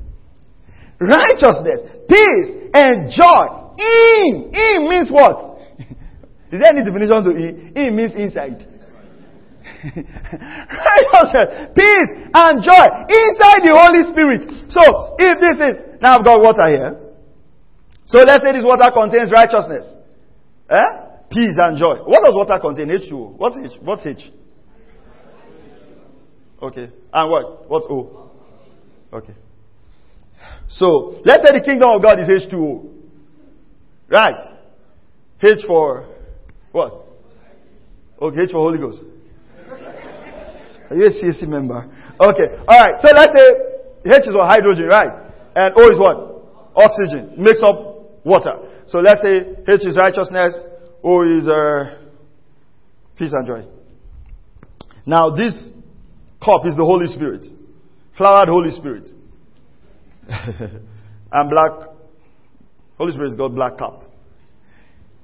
[1.01, 3.73] Righteousness, peace, and joy.
[3.77, 4.51] In.
[4.53, 5.61] In means what?
[6.53, 7.73] Is there any definition to E?
[7.77, 8.65] E means inside.
[9.85, 14.43] Righteousness, peace, and joy inside the Holy Spirit.
[14.73, 17.07] So, if this is, now I've got water here.
[18.07, 19.93] So let's say this water contains righteousness.
[20.71, 21.06] Eh?
[21.31, 21.97] Peace and joy.
[22.05, 22.89] What does water contain?
[22.89, 23.37] H2O.
[23.37, 23.79] What's H?
[23.83, 24.33] What's H?
[26.63, 26.91] Okay.
[27.13, 27.69] And what?
[27.69, 28.31] What's O?
[29.13, 29.35] Okay.
[30.69, 32.93] So, let's say the kingdom of God is H2O.
[34.09, 34.57] Right.
[35.43, 36.09] H for
[36.73, 37.05] what?
[38.21, 39.03] Okay, H for Holy Ghost.
[40.89, 41.91] Are you a CSC member?
[42.21, 42.57] Okay.
[42.69, 43.01] Alright.
[43.03, 43.49] So let's say
[44.07, 44.47] H is what?
[44.49, 45.33] Hydrogen, right?
[45.55, 46.37] And O is what?
[46.77, 47.35] Oxygen.
[47.37, 48.59] Makes up water.
[48.87, 50.57] So let's say H is righteousness,
[51.09, 51.99] O is uh,
[53.17, 53.63] peace and joy.
[55.07, 55.71] Now this
[56.45, 57.47] cup is the Holy Spirit.
[58.17, 59.09] Flowered Holy Spirit.
[60.29, 61.89] and black,
[62.99, 64.03] Holy Spirit's got black cup.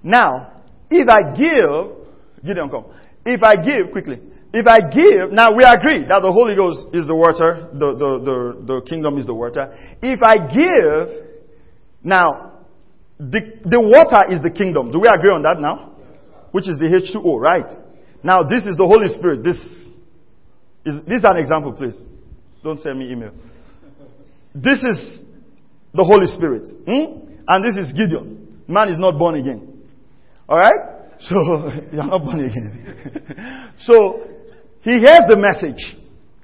[0.04, 2.86] Now, if I give, Gideon come.
[3.26, 4.20] If I give, quickly,
[4.52, 8.18] if I give, now we agree that the Holy Ghost is the water, the, the,
[8.22, 9.76] the, the kingdom is the water.
[10.00, 11.26] If I give,
[12.04, 12.51] now,
[13.30, 14.90] the, the water is the kingdom.
[14.90, 15.94] Do we agree on that now?
[16.50, 17.78] Which is the H2O, right?
[18.22, 19.44] Now this is the Holy Spirit.
[19.44, 19.56] This
[20.84, 22.02] is, this is an example, please.
[22.64, 23.32] Don't send me email.
[24.54, 25.24] This is
[25.94, 26.66] the Holy Spirit.
[26.84, 27.38] Hmm?
[27.46, 28.64] And this is Gideon.
[28.66, 29.86] Man is not born again.
[30.48, 31.14] Alright?
[31.20, 31.36] So,
[31.92, 33.72] you're not born again.
[33.80, 34.26] so,
[34.82, 35.94] he hears the message.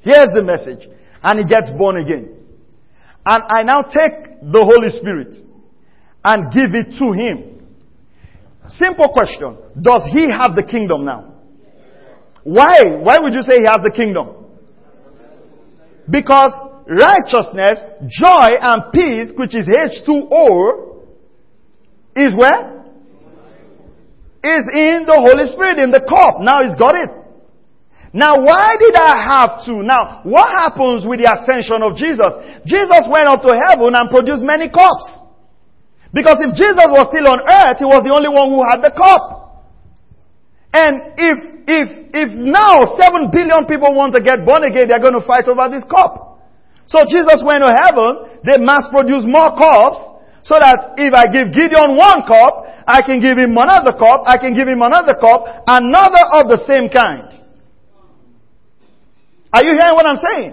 [0.03, 0.89] He Hears the message.
[1.23, 2.37] And he gets born again.
[3.27, 5.48] And I now take the Holy Spirit
[6.29, 7.65] and give it to him.
[8.69, 9.57] Simple question.
[9.81, 11.33] Does he have the kingdom now?
[12.45, 13.01] Why?
[13.01, 14.45] Why would you say he has the kingdom?
[16.11, 16.53] Because
[16.85, 17.81] righteousness,
[18.13, 21.01] joy, and peace, which is H2O,
[22.17, 22.85] is where?
[24.45, 26.41] Is in the Holy Spirit, in the cup.
[26.41, 27.11] Now he's got it.
[28.13, 29.83] Now why did I have to?
[29.83, 32.37] Now, what happens with the ascension of Jesus?
[32.69, 35.19] Jesus went up to heaven and produced many cups.
[36.13, 38.93] Because if Jesus was still on earth, he was the only one who had the
[38.93, 39.67] cup.
[40.73, 41.37] And if,
[41.69, 41.87] if,
[42.17, 45.69] if now seven billion people want to get born again, they're going to fight over
[45.69, 46.41] this cup.
[46.89, 50.01] So Jesus went to heaven, they mass produce more cups,
[50.49, 54.41] so that if I give Gideon one cup, I can give him another cup, I
[54.41, 57.29] can give him another cup, another of the same kind.
[59.53, 60.53] Are you hearing what I'm saying?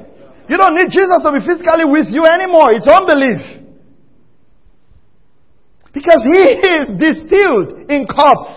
[0.52, 2.76] You don't need Jesus to be physically with you anymore.
[2.76, 3.65] It's unbelief.
[5.96, 8.52] Because he is distilled in cups.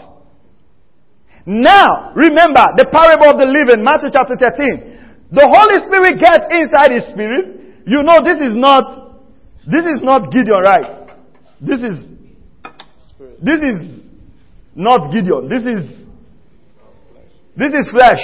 [1.47, 5.31] Now, remember the parable of the leaven, Matthew chapter 13.
[5.31, 7.87] The Holy Spirit gets inside his spirit.
[7.87, 9.23] You know this is not,
[9.65, 11.09] this is not Gideon, right?
[11.63, 11.97] This is,
[13.41, 14.11] this is
[14.75, 15.49] not Gideon.
[15.49, 15.87] This is,
[17.55, 18.21] this is flesh.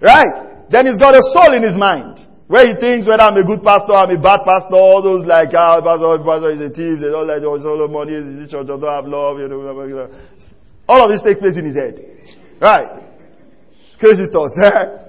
[0.00, 0.68] Right?
[0.70, 2.20] Then he's got a soul in his mind.
[2.50, 5.54] Where he thinks whether I'm a good pastor, I'm a bad pastor, all those like,
[5.54, 8.82] ah, pastor, pastor is a thief, they don't like, all the money, the church don't
[8.82, 10.10] have love, you know,
[10.90, 11.94] all of this takes place in his head.
[12.58, 13.06] Right.
[14.02, 14.58] Crazy thoughts.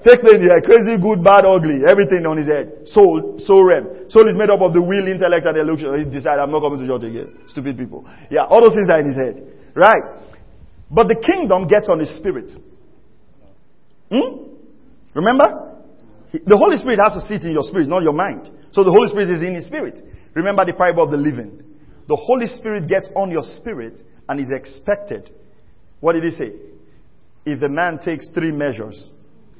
[0.06, 0.62] takes place in his head.
[0.62, 1.82] Crazy, good, bad, ugly.
[1.82, 2.86] Everything on his head.
[2.86, 4.06] Soul, soul realm.
[4.06, 5.98] Soul is made up of the will, intellect, and illusion.
[5.98, 7.42] He decided, I'm not coming to church again.
[7.50, 8.06] Stupid people.
[8.30, 9.34] Yeah, all those things are in his head.
[9.74, 10.30] Right.
[10.86, 12.54] But the kingdom gets on his spirit.
[14.14, 14.54] Hmm?
[15.18, 15.71] Remember?
[16.32, 18.48] The Holy Spirit has to sit in your spirit, not your mind.
[18.72, 20.02] So the Holy Spirit is in his spirit.
[20.34, 21.62] Remember the parable of the leaven.
[22.08, 25.30] The Holy Spirit gets on your spirit and is expected.
[26.00, 26.52] What did he say?
[27.44, 29.10] If the man takes three measures,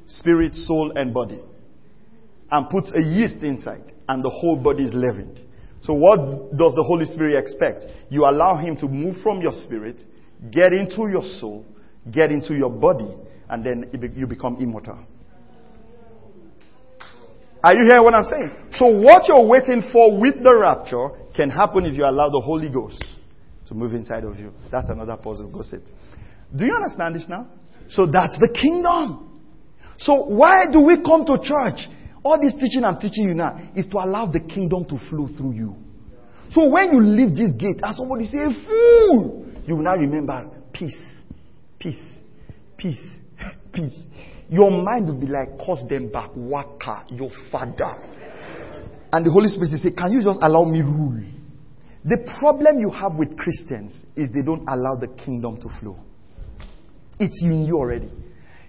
[0.06, 1.40] spirit, soul, and body,
[2.50, 5.40] and puts a yeast inside, and the whole body is leavened.
[5.82, 7.84] So what does the Holy Spirit expect?
[8.08, 9.96] You allow him to move from your spirit,
[10.50, 11.66] get into your soul,
[12.10, 13.14] get into your body,
[13.48, 15.06] and then you become immortal.
[17.62, 18.50] Are you hearing what I'm saying?
[18.72, 22.68] So what you're waiting for with the rapture can happen if you allow the Holy
[22.68, 23.04] Ghost
[23.66, 24.52] to move inside of you.
[24.70, 25.48] That's another puzzle.
[25.48, 25.82] Go sit.
[26.54, 27.48] Do you understand this now?
[27.88, 29.40] So that's the kingdom.
[29.98, 31.86] So why do we come to church?
[32.24, 35.52] All this teaching I'm teaching you now is to allow the kingdom to flow through
[35.52, 35.76] you.
[36.50, 41.00] So when you leave this gate and somebody say, fool, you will now remember peace,
[41.78, 42.02] peace,
[42.76, 43.00] peace,
[43.72, 43.98] peace
[44.52, 47.96] your mind will be like, curse them back, waka, your father.
[49.10, 51.24] And the Holy Spirit will say, Can you just allow me rule?
[52.04, 55.96] The problem you have with Christians is they don't allow the kingdom to flow.
[57.18, 58.10] It's in you already.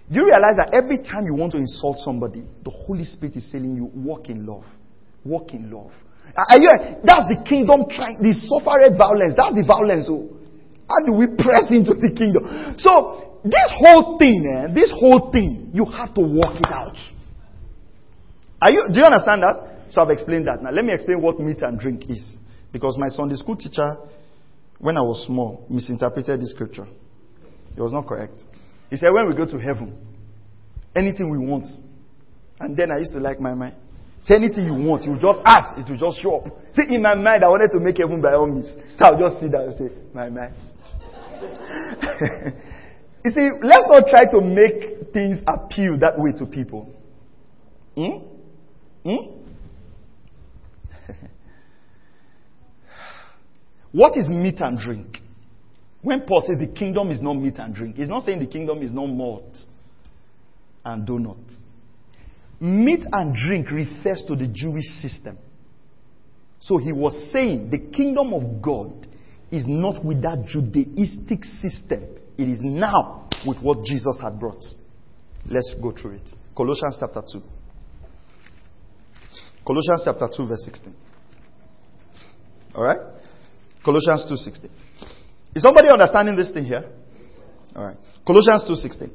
[0.08, 3.48] Do you realize that every time you want to insult somebody, the Holy Spirit is
[3.52, 4.64] telling you, walk in love.
[5.24, 5.92] Walk in love.
[6.32, 6.70] Are you,
[7.04, 9.34] that's the kingdom trying, the suffered violence.
[9.36, 10.08] That's the violence.
[10.08, 10.32] Oh.
[10.88, 12.76] How do we press into the kingdom?
[12.78, 16.96] So, this whole thing, eh, this whole thing, you have to work it out.
[18.62, 19.92] Are you, do you understand that?
[19.92, 20.62] So I've explained that.
[20.62, 22.36] Now let me explain what meat and drink is.
[22.72, 23.96] Because my Sunday school teacher,
[24.78, 26.86] when I was small, misinterpreted this scripture.
[27.76, 28.40] It was not correct.
[28.90, 29.96] He said, when we go to heaven,
[30.96, 31.66] anything we want.
[32.60, 33.76] And then I used to like my mind.
[34.24, 36.46] Say anything you want, you just ask, it will just show up.
[36.72, 38.74] See, in my mind, I wanted to make heaven by all means.
[38.98, 40.54] So I'll just sit there and say, my mind.
[43.24, 46.94] You see, let's not try to make things appeal that way to people.
[47.96, 48.18] Hmm?
[49.02, 49.16] Hmm?
[53.92, 55.22] what is meat and drink?
[56.02, 58.82] When Paul says the kingdom is not meat and drink, he's not saying the kingdom
[58.82, 59.56] is not malt
[60.84, 61.38] and donut.
[62.60, 65.38] Meat and drink refers to the Jewish system.
[66.60, 69.06] So he was saying the kingdom of God
[69.50, 72.18] is not with that Judaistic system.
[72.36, 74.62] It is now with what Jesus had brought.
[75.46, 76.30] Let's go through it.
[76.56, 77.42] Colossians chapter 2.
[79.66, 80.94] Colossians chapter 2 verse 16.
[82.74, 82.98] Alright?
[83.84, 84.70] Colossians 2.16.
[85.54, 86.84] Is somebody understanding this thing here?
[87.76, 87.96] All right.
[88.26, 89.10] Colossians 2:16.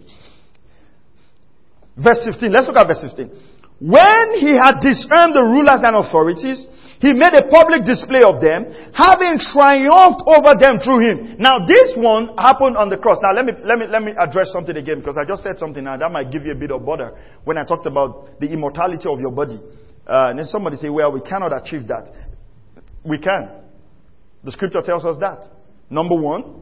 [1.97, 2.51] Verse 15.
[2.51, 3.31] Let's look at verse 15.
[3.79, 6.65] When he had disarmed the rulers and authorities,
[6.99, 11.39] he made a public display of them, having triumphed over them through him.
[11.39, 13.17] Now this one happened on the cross.
[13.23, 15.83] Now let me, let me, let me address something again because I just said something
[15.83, 19.07] now that might give you a bit of bother when I talked about the immortality
[19.07, 19.59] of your body.
[20.05, 22.11] Uh, and then somebody say, well, we cannot achieve that.
[23.05, 23.49] We can.
[24.43, 25.39] The scripture tells us that.
[25.89, 26.61] Number one,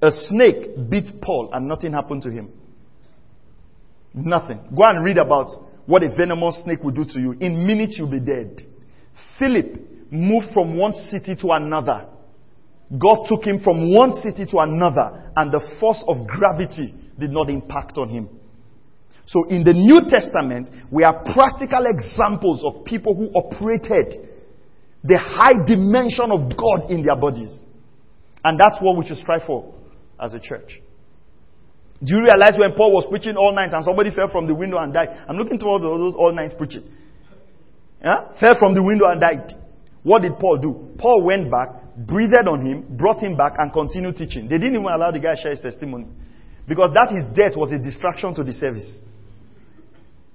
[0.00, 2.50] a snake bit Paul and nothing happened to him.
[4.14, 4.60] Nothing.
[4.74, 5.50] Go and read about
[5.84, 7.32] what a venomous snake will do to you.
[7.40, 8.62] In minutes you'll be dead.
[9.38, 12.06] Philip moved from one city to another.
[12.98, 17.48] God took him from one city to another and the force of gravity did not
[17.48, 18.28] impact on him.
[19.26, 24.14] So in the New Testament, we have practical examples of people who operated
[25.02, 27.60] the high dimension of God in their bodies.
[28.44, 29.74] And that's what we should strive for
[30.20, 30.80] as a church.
[32.02, 34.76] Do you realize when Paul was preaching all night and somebody fell from the window
[34.78, 35.24] and died?
[35.26, 36.84] I'm looking towards those all night preaching.
[38.04, 38.36] Yeah?
[38.38, 39.56] Fell from the window and died.
[40.02, 40.92] What did Paul do?
[40.98, 44.44] Paul went back, breathed on him, brought him back, and continued teaching.
[44.44, 46.06] They didn't even allow the guy to share his testimony.
[46.68, 49.00] Because that his death was a distraction to the service.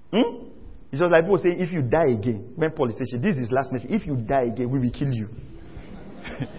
[0.09, 0.49] Hmm?
[0.89, 3.53] It's just like people say, if you die again, when Paul is saying, this is
[3.53, 5.29] last message, if you die again, we will kill you.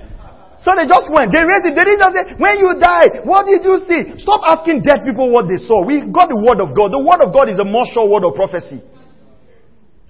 [0.61, 1.33] So they just went.
[1.33, 1.73] They raised it.
[1.73, 4.21] They didn't just say, when you die, what did you see?
[4.21, 5.81] Stop asking dead people what they saw.
[5.81, 6.93] We got the word of God.
[6.93, 8.85] The word of God is a more sure word of prophecy.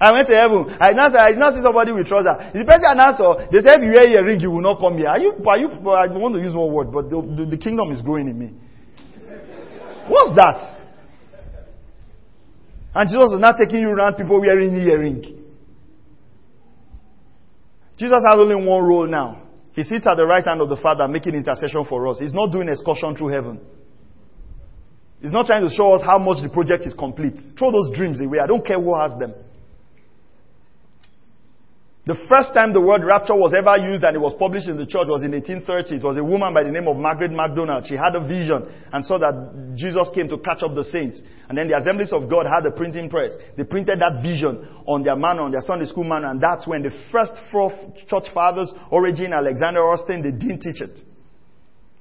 [0.01, 0.65] I went to heaven.
[0.81, 2.57] I now I not see somebody with trousers.
[2.57, 3.21] The person announced,
[3.53, 5.09] they said, if you wear a ring, you will not come here.
[5.09, 7.93] Are you, are you, I want to use one word, but the, the, the kingdom
[7.93, 8.55] is growing in me.
[10.09, 10.81] What's that?
[12.95, 15.45] And Jesus is not taking you around people wearing earring.
[17.99, 19.43] Jesus has only one role now.
[19.75, 22.19] He sits at the right hand of the Father making intercession for us.
[22.19, 23.61] He's not doing excursion through heaven.
[25.21, 27.39] He's not trying to show us how much the project is complete.
[27.59, 28.39] Throw those dreams away.
[28.39, 29.35] I don't care who has them.
[32.11, 34.83] The first time the word rapture was ever used and it was published in the
[34.83, 35.95] church was in 1830.
[35.95, 37.87] It was a woman by the name of Margaret MacDonald.
[37.87, 41.23] She had a vision and saw that Jesus came to catch up the saints.
[41.47, 43.31] And then the Assemblies of God had a printing press.
[43.55, 44.59] They printed that vision
[44.91, 47.71] on their manner, on their Sunday school manner, and that's when the first four
[48.11, 50.99] church fathers, Origen, Alexander, Austin, they didn't teach it.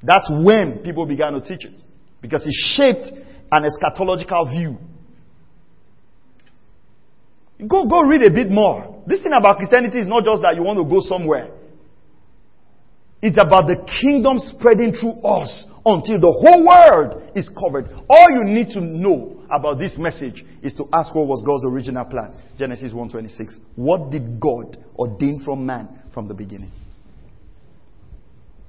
[0.02, 1.78] That's when people began to teach it.
[2.18, 3.14] Because it shaped
[3.54, 4.82] an eschatological view
[7.68, 9.04] Go, go read a bit more.
[9.06, 11.50] This thing about Christianity is not just that you want to go somewhere.
[13.22, 17.90] It's about the kingdom spreading through us until the whole world is covered.
[18.08, 22.06] All you need to know about this message is to ask what was God's original
[22.06, 22.32] plan.
[22.58, 23.60] Genesis 1:26.
[23.76, 26.72] What did God ordain from man from the beginning?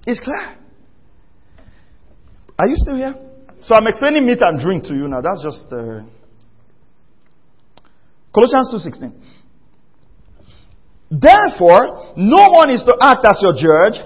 [0.07, 0.57] It's clear.
[2.59, 3.15] Are you still here?
[3.63, 5.21] So I'm explaining meat and drink to you now.
[5.21, 6.01] That's just uh,
[8.33, 9.13] Colossians 2.16.
[11.11, 13.99] Therefore, no one is to act as your judge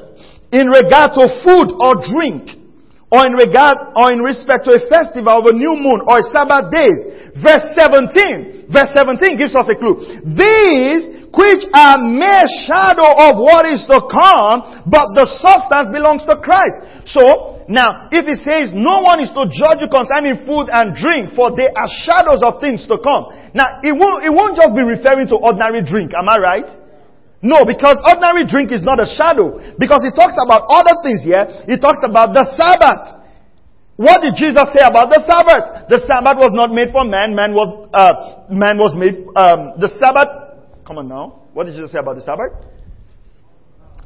[0.52, 2.56] in regard to food or drink,
[3.12, 6.26] or in regard, or in respect to a festival of a new moon or a
[6.32, 6.96] Sabbath days.
[7.36, 8.72] Verse 17.
[8.72, 10.00] Verse 17 gives us a clue.
[10.24, 16.40] These, which are mere shadow of what is to come, but the substance belongs to
[16.40, 17.04] Christ.
[17.04, 21.32] So, now, if he says no one is to judge you concerning food and drink,
[21.32, 23.32] for they are shadows of things to come.
[23.56, 26.68] Now, it won't, it won't just be referring to ordinary drink, am I right?
[27.40, 29.60] No, because ordinary drink is not a shadow.
[29.76, 31.44] Because he talks about other things here.
[31.68, 33.20] He talks about the Sabbath.
[33.96, 35.88] What did Jesus say about the Sabbath?
[35.88, 37.36] The Sabbath was not made for man.
[37.36, 41.48] Man was, uh, man was made, um, the Sabbath, come on now.
[41.52, 42.52] What did Jesus say about the Sabbath?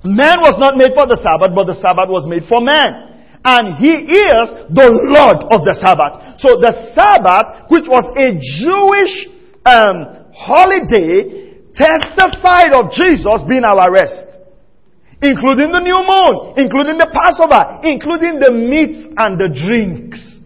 [0.05, 3.18] Man was not made for the Sabbath, but the Sabbath was made for man
[3.49, 4.45] and he is
[4.77, 6.37] the Lord of the Sabbath.
[6.37, 9.33] So the Sabbath, which was a Jewish
[9.65, 14.37] um, holiday, testified of Jesus being our rest.
[15.25, 20.38] Including the new moon, including the Passover, including the meats and the drinks.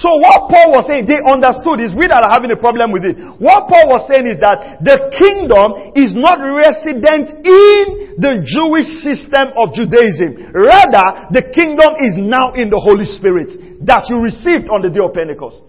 [0.00, 3.04] So what Paul was saying, they understood is we that are having a problem with
[3.04, 3.20] it.
[3.36, 9.52] What Paul was saying is that the kingdom is not resident in the Jewish system
[9.60, 10.56] of Judaism.
[10.56, 15.04] Rather, the kingdom is now in the Holy Spirit that you received on the day
[15.04, 15.68] of Pentecost.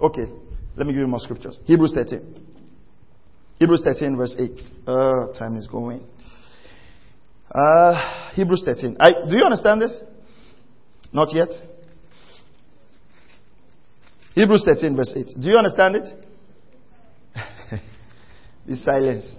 [0.00, 0.32] Okay,
[0.72, 1.60] let me give you more scriptures.
[1.68, 3.60] Hebrews 13.
[3.60, 4.56] Hebrews 13 verse 8.
[4.88, 6.00] Uh, time is going.
[7.52, 8.96] Uh, Hebrews 13.
[8.98, 10.00] I, do you understand this?
[11.12, 11.52] Not yet?
[14.40, 15.26] Hebrews 13, verse 8.
[15.38, 16.08] Do you understand it?
[18.66, 19.36] This silence.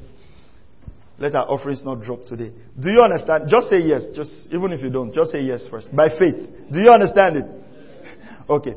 [1.18, 2.52] Let our offerings not drop today.
[2.80, 3.46] Do you understand?
[3.48, 4.04] Just say yes.
[4.16, 5.96] Just even if you don't, just say yes first.
[5.96, 6.42] By faith.
[6.72, 7.46] Do you understand it?
[8.50, 8.74] Okay.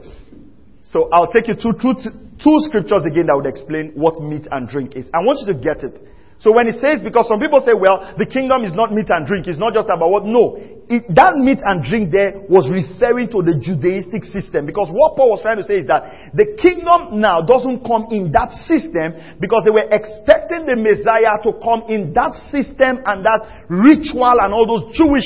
[0.82, 1.94] So I'll take you to two,
[2.38, 5.08] two scriptures again that would explain what meat and drink is.
[5.12, 5.98] I want you to get it.
[6.44, 9.24] So when it says, because some people say, well, the kingdom is not meat and
[9.24, 10.60] drink, it's not just about what, no.
[10.92, 14.68] It, that meat and drink there was referring to the Judaistic system.
[14.68, 18.28] Because what Paul was trying to say is that the kingdom now doesn't come in
[18.36, 23.64] that system because they were expecting the Messiah to come in that system and that
[23.72, 25.24] ritual and all those Jewish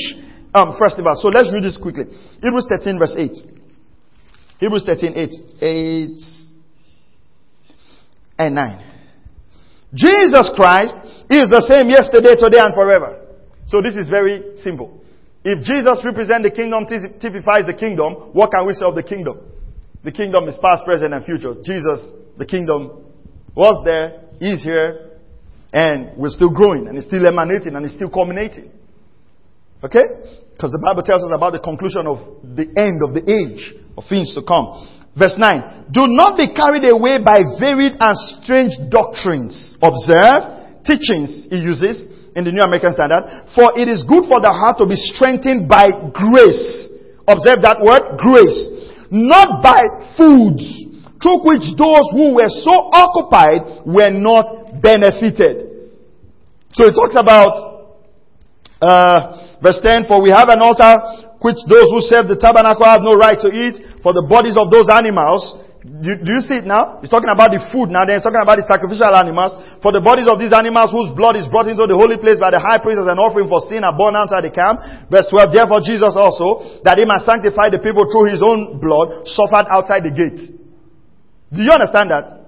[0.55, 1.19] um, festivals.
[1.19, 2.07] So let's read this quickly.
[2.39, 4.63] Hebrews 13 verse 8.
[4.63, 5.35] Hebrews 13, 8.
[5.67, 6.23] 8
[8.39, 8.98] and 9.
[9.93, 10.95] Jesus Christ
[11.29, 13.25] is the same yesterday, today, and forever.
[13.67, 15.01] So this is very simple.
[15.43, 16.85] If Jesus represents the kingdom,
[17.19, 19.39] typifies the kingdom, what can we say of the kingdom?
[20.03, 21.55] The kingdom is past, present, and future.
[21.63, 23.05] Jesus, the kingdom,
[23.55, 25.17] was there, is here,
[25.73, 28.71] and we're still growing, and it's still emanating, and it's still culminating.
[29.83, 30.03] Okay?
[30.53, 34.03] Because the Bible tells us about the conclusion of the end of the age of
[34.09, 34.75] things to come.
[35.17, 35.91] Verse 9.
[35.91, 39.77] Do not be carried away by varied and strange doctrines.
[39.81, 43.25] Observe teachings he uses in the New American Standard.
[43.55, 46.93] For it is good for the heart to be strengthened by grace.
[47.27, 48.57] Observe that word, grace.
[49.11, 49.81] Not by
[50.15, 50.65] foods,
[51.21, 55.91] through which those who were so occupied were not benefited.
[56.73, 57.97] So it talks about,
[58.81, 63.03] uh, verse 10, for we have an altar which those who serve the tabernacle have
[63.03, 65.55] no right to eat, for the bodies of those animals.
[65.79, 66.99] Do, do you see it now?
[66.99, 69.55] He's talking about the food now, then he's talking about the sacrificial animals.
[69.79, 72.51] For the bodies of these animals whose blood is brought into the holy place by
[72.51, 74.83] the high priest as an offering for sin are born outside the camp.
[75.07, 79.23] Verse 12, therefore Jesus also, that he might sanctify the people through his own blood,
[79.23, 80.51] suffered outside the gate.
[81.55, 82.38] Do you understand that?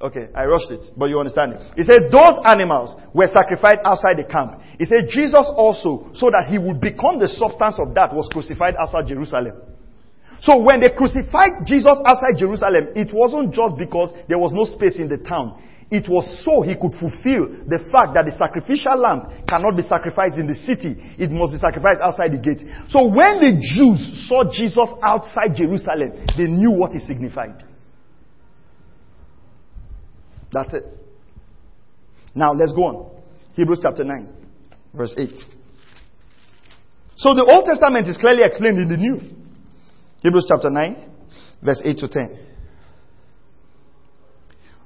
[0.00, 1.62] Okay, I rushed it, but you understand it.
[1.74, 4.62] He said those animals were sacrificed outside the camp.
[4.78, 8.76] He said Jesus also, so that he would become the substance of that, was crucified
[8.78, 9.58] outside Jerusalem.
[10.40, 14.94] So when they crucified Jesus outside Jerusalem, it wasn't just because there was no space
[15.02, 15.58] in the town.
[15.90, 20.38] It was so he could fulfill the fact that the sacrificial lamb cannot be sacrificed
[20.38, 20.94] in the city.
[21.18, 22.62] It must be sacrificed outside the gate.
[22.86, 27.64] So when the Jews saw Jesus outside Jerusalem, they knew what he signified.
[30.52, 30.84] That's it.
[32.34, 33.10] Now let's go on.
[33.54, 34.28] Hebrews chapter 9,
[34.94, 35.30] verse 8.
[37.16, 39.20] So the Old Testament is clearly explained in the New.
[40.22, 41.10] Hebrews chapter 9,
[41.62, 42.38] verse 8 to 10.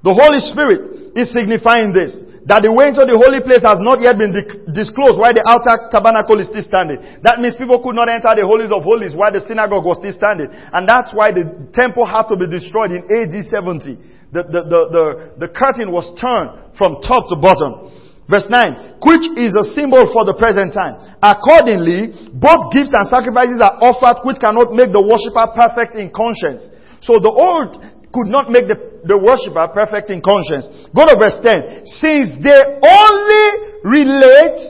[0.03, 2.25] The Holy Spirit is signifying this.
[2.51, 4.35] That the way into the holy place has not yet been
[4.75, 6.99] disclosed while the outer tabernacle is still standing.
[7.23, 10.11] That means people could not enter the holies of holies while the synagogue was still
[10.11, 10.51] standing.
[10.51, 15.05] And that's why the temple had to be destroyed in AD 70 the, the, the,
[15.45, 17.93] the, curtain was turned from top to bottom.
[18.33, 20.97] Verse 9, which is a symbol for the present time.
[21.21, 26.65] Accordingly, both gifts and sacrifices are offered which cannot make the worshipper perfect in conscience.
[27.05, 27.77] So the old
[28.09, 30.65] could not make the, the worshipper perfect in conscience.
[30.97, 31.85] Go to verse 10.
[31.85, 33.47] Since they only
[33.85, 34.61] relate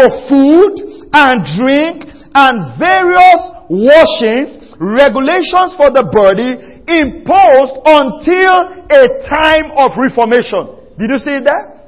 [0.32, 0.72] food
[1.12, 10.74] and drink and various washings, regulations for the body imposed until a time of reformation.
[10.98, 11.80] Did you see that?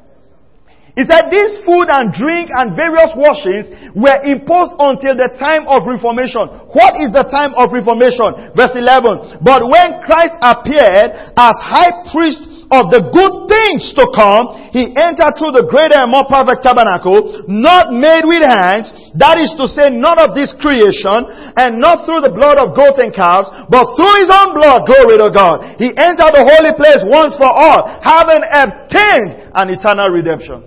[0.93, 5.89] He said this food and drink and various washings were imposed until the time of
[5.89, 6.45] reformation.
[6.69, 8.53] What is the time of reformation?
[8.53, 9.41] Verse 11.
[9.41, 15.37] But when Christ appeared as high priest of the good things to come, he entered
[15.37, 19.93] through the greater and more perfect tabernacle, not made with hands, that is to say,
[19.93, 21.29] not of this creation,
[21.61, 25.21] and not through the blood of goats and calves, but through his own blood, glory
[25.21, 25.77] to God.
[25.77, 30.65] He entered the holy place once for all, having obtained an eternal redemption.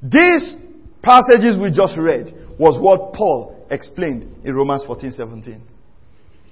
[0.00, 0.56] These
[1.04, 5.60] passages we just read was what Paul explained in Romans 14 17.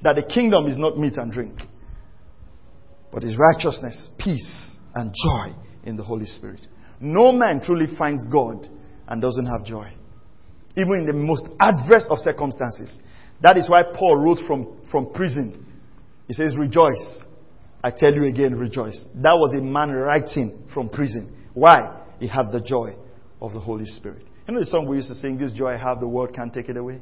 [0.04, 1.56] That the kingdom is not meat and drink
[3.12, 6.60] but is righteousness, peace, and joy in the Holy Spirit.
[7.00, 8.68] No man truly finds God
[9.06, 9.92] and doesn't have joy.
[10.76, 12.98] Even in the most adverse of circumstances.
[13.42, 15.66] That is why Paul wrote from, from prison
[16.28, 17.24] He says, Rejoice.
[17.84, 19.06] I tell you again, rejoice.
[19.16, 21.36] That was a man writing from prison.
[21.52, 22.00] Why?
[22.20, 22.94] He had the joy
[23.40, 24.24] of the Holy Spirit.
[24.46, 26.54] You know the song we used to sing, This joy I have, the world can't
[26.54, 27.00] take it away?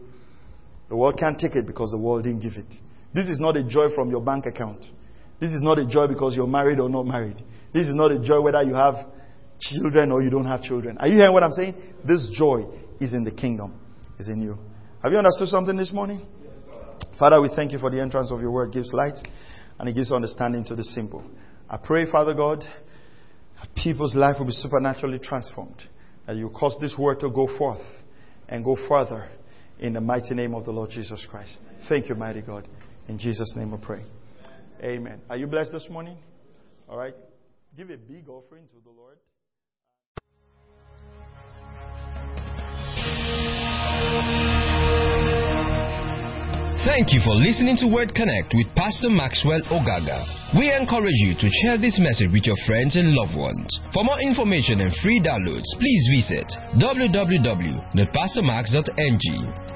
[0.89, 2.75] The world can't take it because the world didn't give it.
[3.15, 4.85] This is not a joy from your bank account.
[5.41, 7.37] This is not a joy because you're married or not married.
[7.73, 8.95] This is not a joy whether you have
[9.59, 10.99] children or you don't have children.
[10.99, 11.75] Are you hearing what I'm saying?
[12.07, 12.67] This joy
[13.01, 13.81] is in the kingdom,
[14.19, 14.59] is in you.
[15.03, 16.27] Have you understood something this morning?
[17.19, 19.19] Father, we thank you for the entrance of your word It gives light
[19.79, 21.25] and it gives understanding to the simple.
[21.69, 25.83] I pray, Father God, that people's life will be supernaturally transformed.
[26.27, 27.81] That you cause this word to go forth
[28.49, 29.29] and go further
[29.79, 31.59] in the mighty name of the Lord Jesus Christ.
[31.89, 32.69] Thank you, mighty God.
[33.09, 34.05] In Jesus' name we pray.
[34.83, 35.21] Amen.
[35.29, 36.17] Are you blessed this morning?
[36.89, 37.15] All right.
[37.77, 39.19] Give a big offering to the Lord.
[46.87, 50.25] Thank you for listening to Word Connect with Pastor Maxwell Ogaga.
[50.57, 53.69] We encourage you to share this message with your friends and loved ones.
[53.93, 56.49] For more information and free downloads, please visit
[56.81, 59.27] www.pastormax.ng.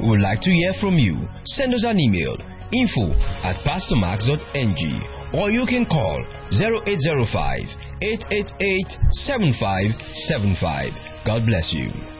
[0.01, 1.28] We would like to hear from you.
[1.44, 2.39] Send us an email
[2.73, 3.12] info
[3.43, 4.82] at pastormax.ng
[5.35, 6.23] or you can call
[6.53, 7.61] 0805
[8.01, 8.97] 888
[9.27, 10.93] 7575.
[11.27, 12.14] God bless you.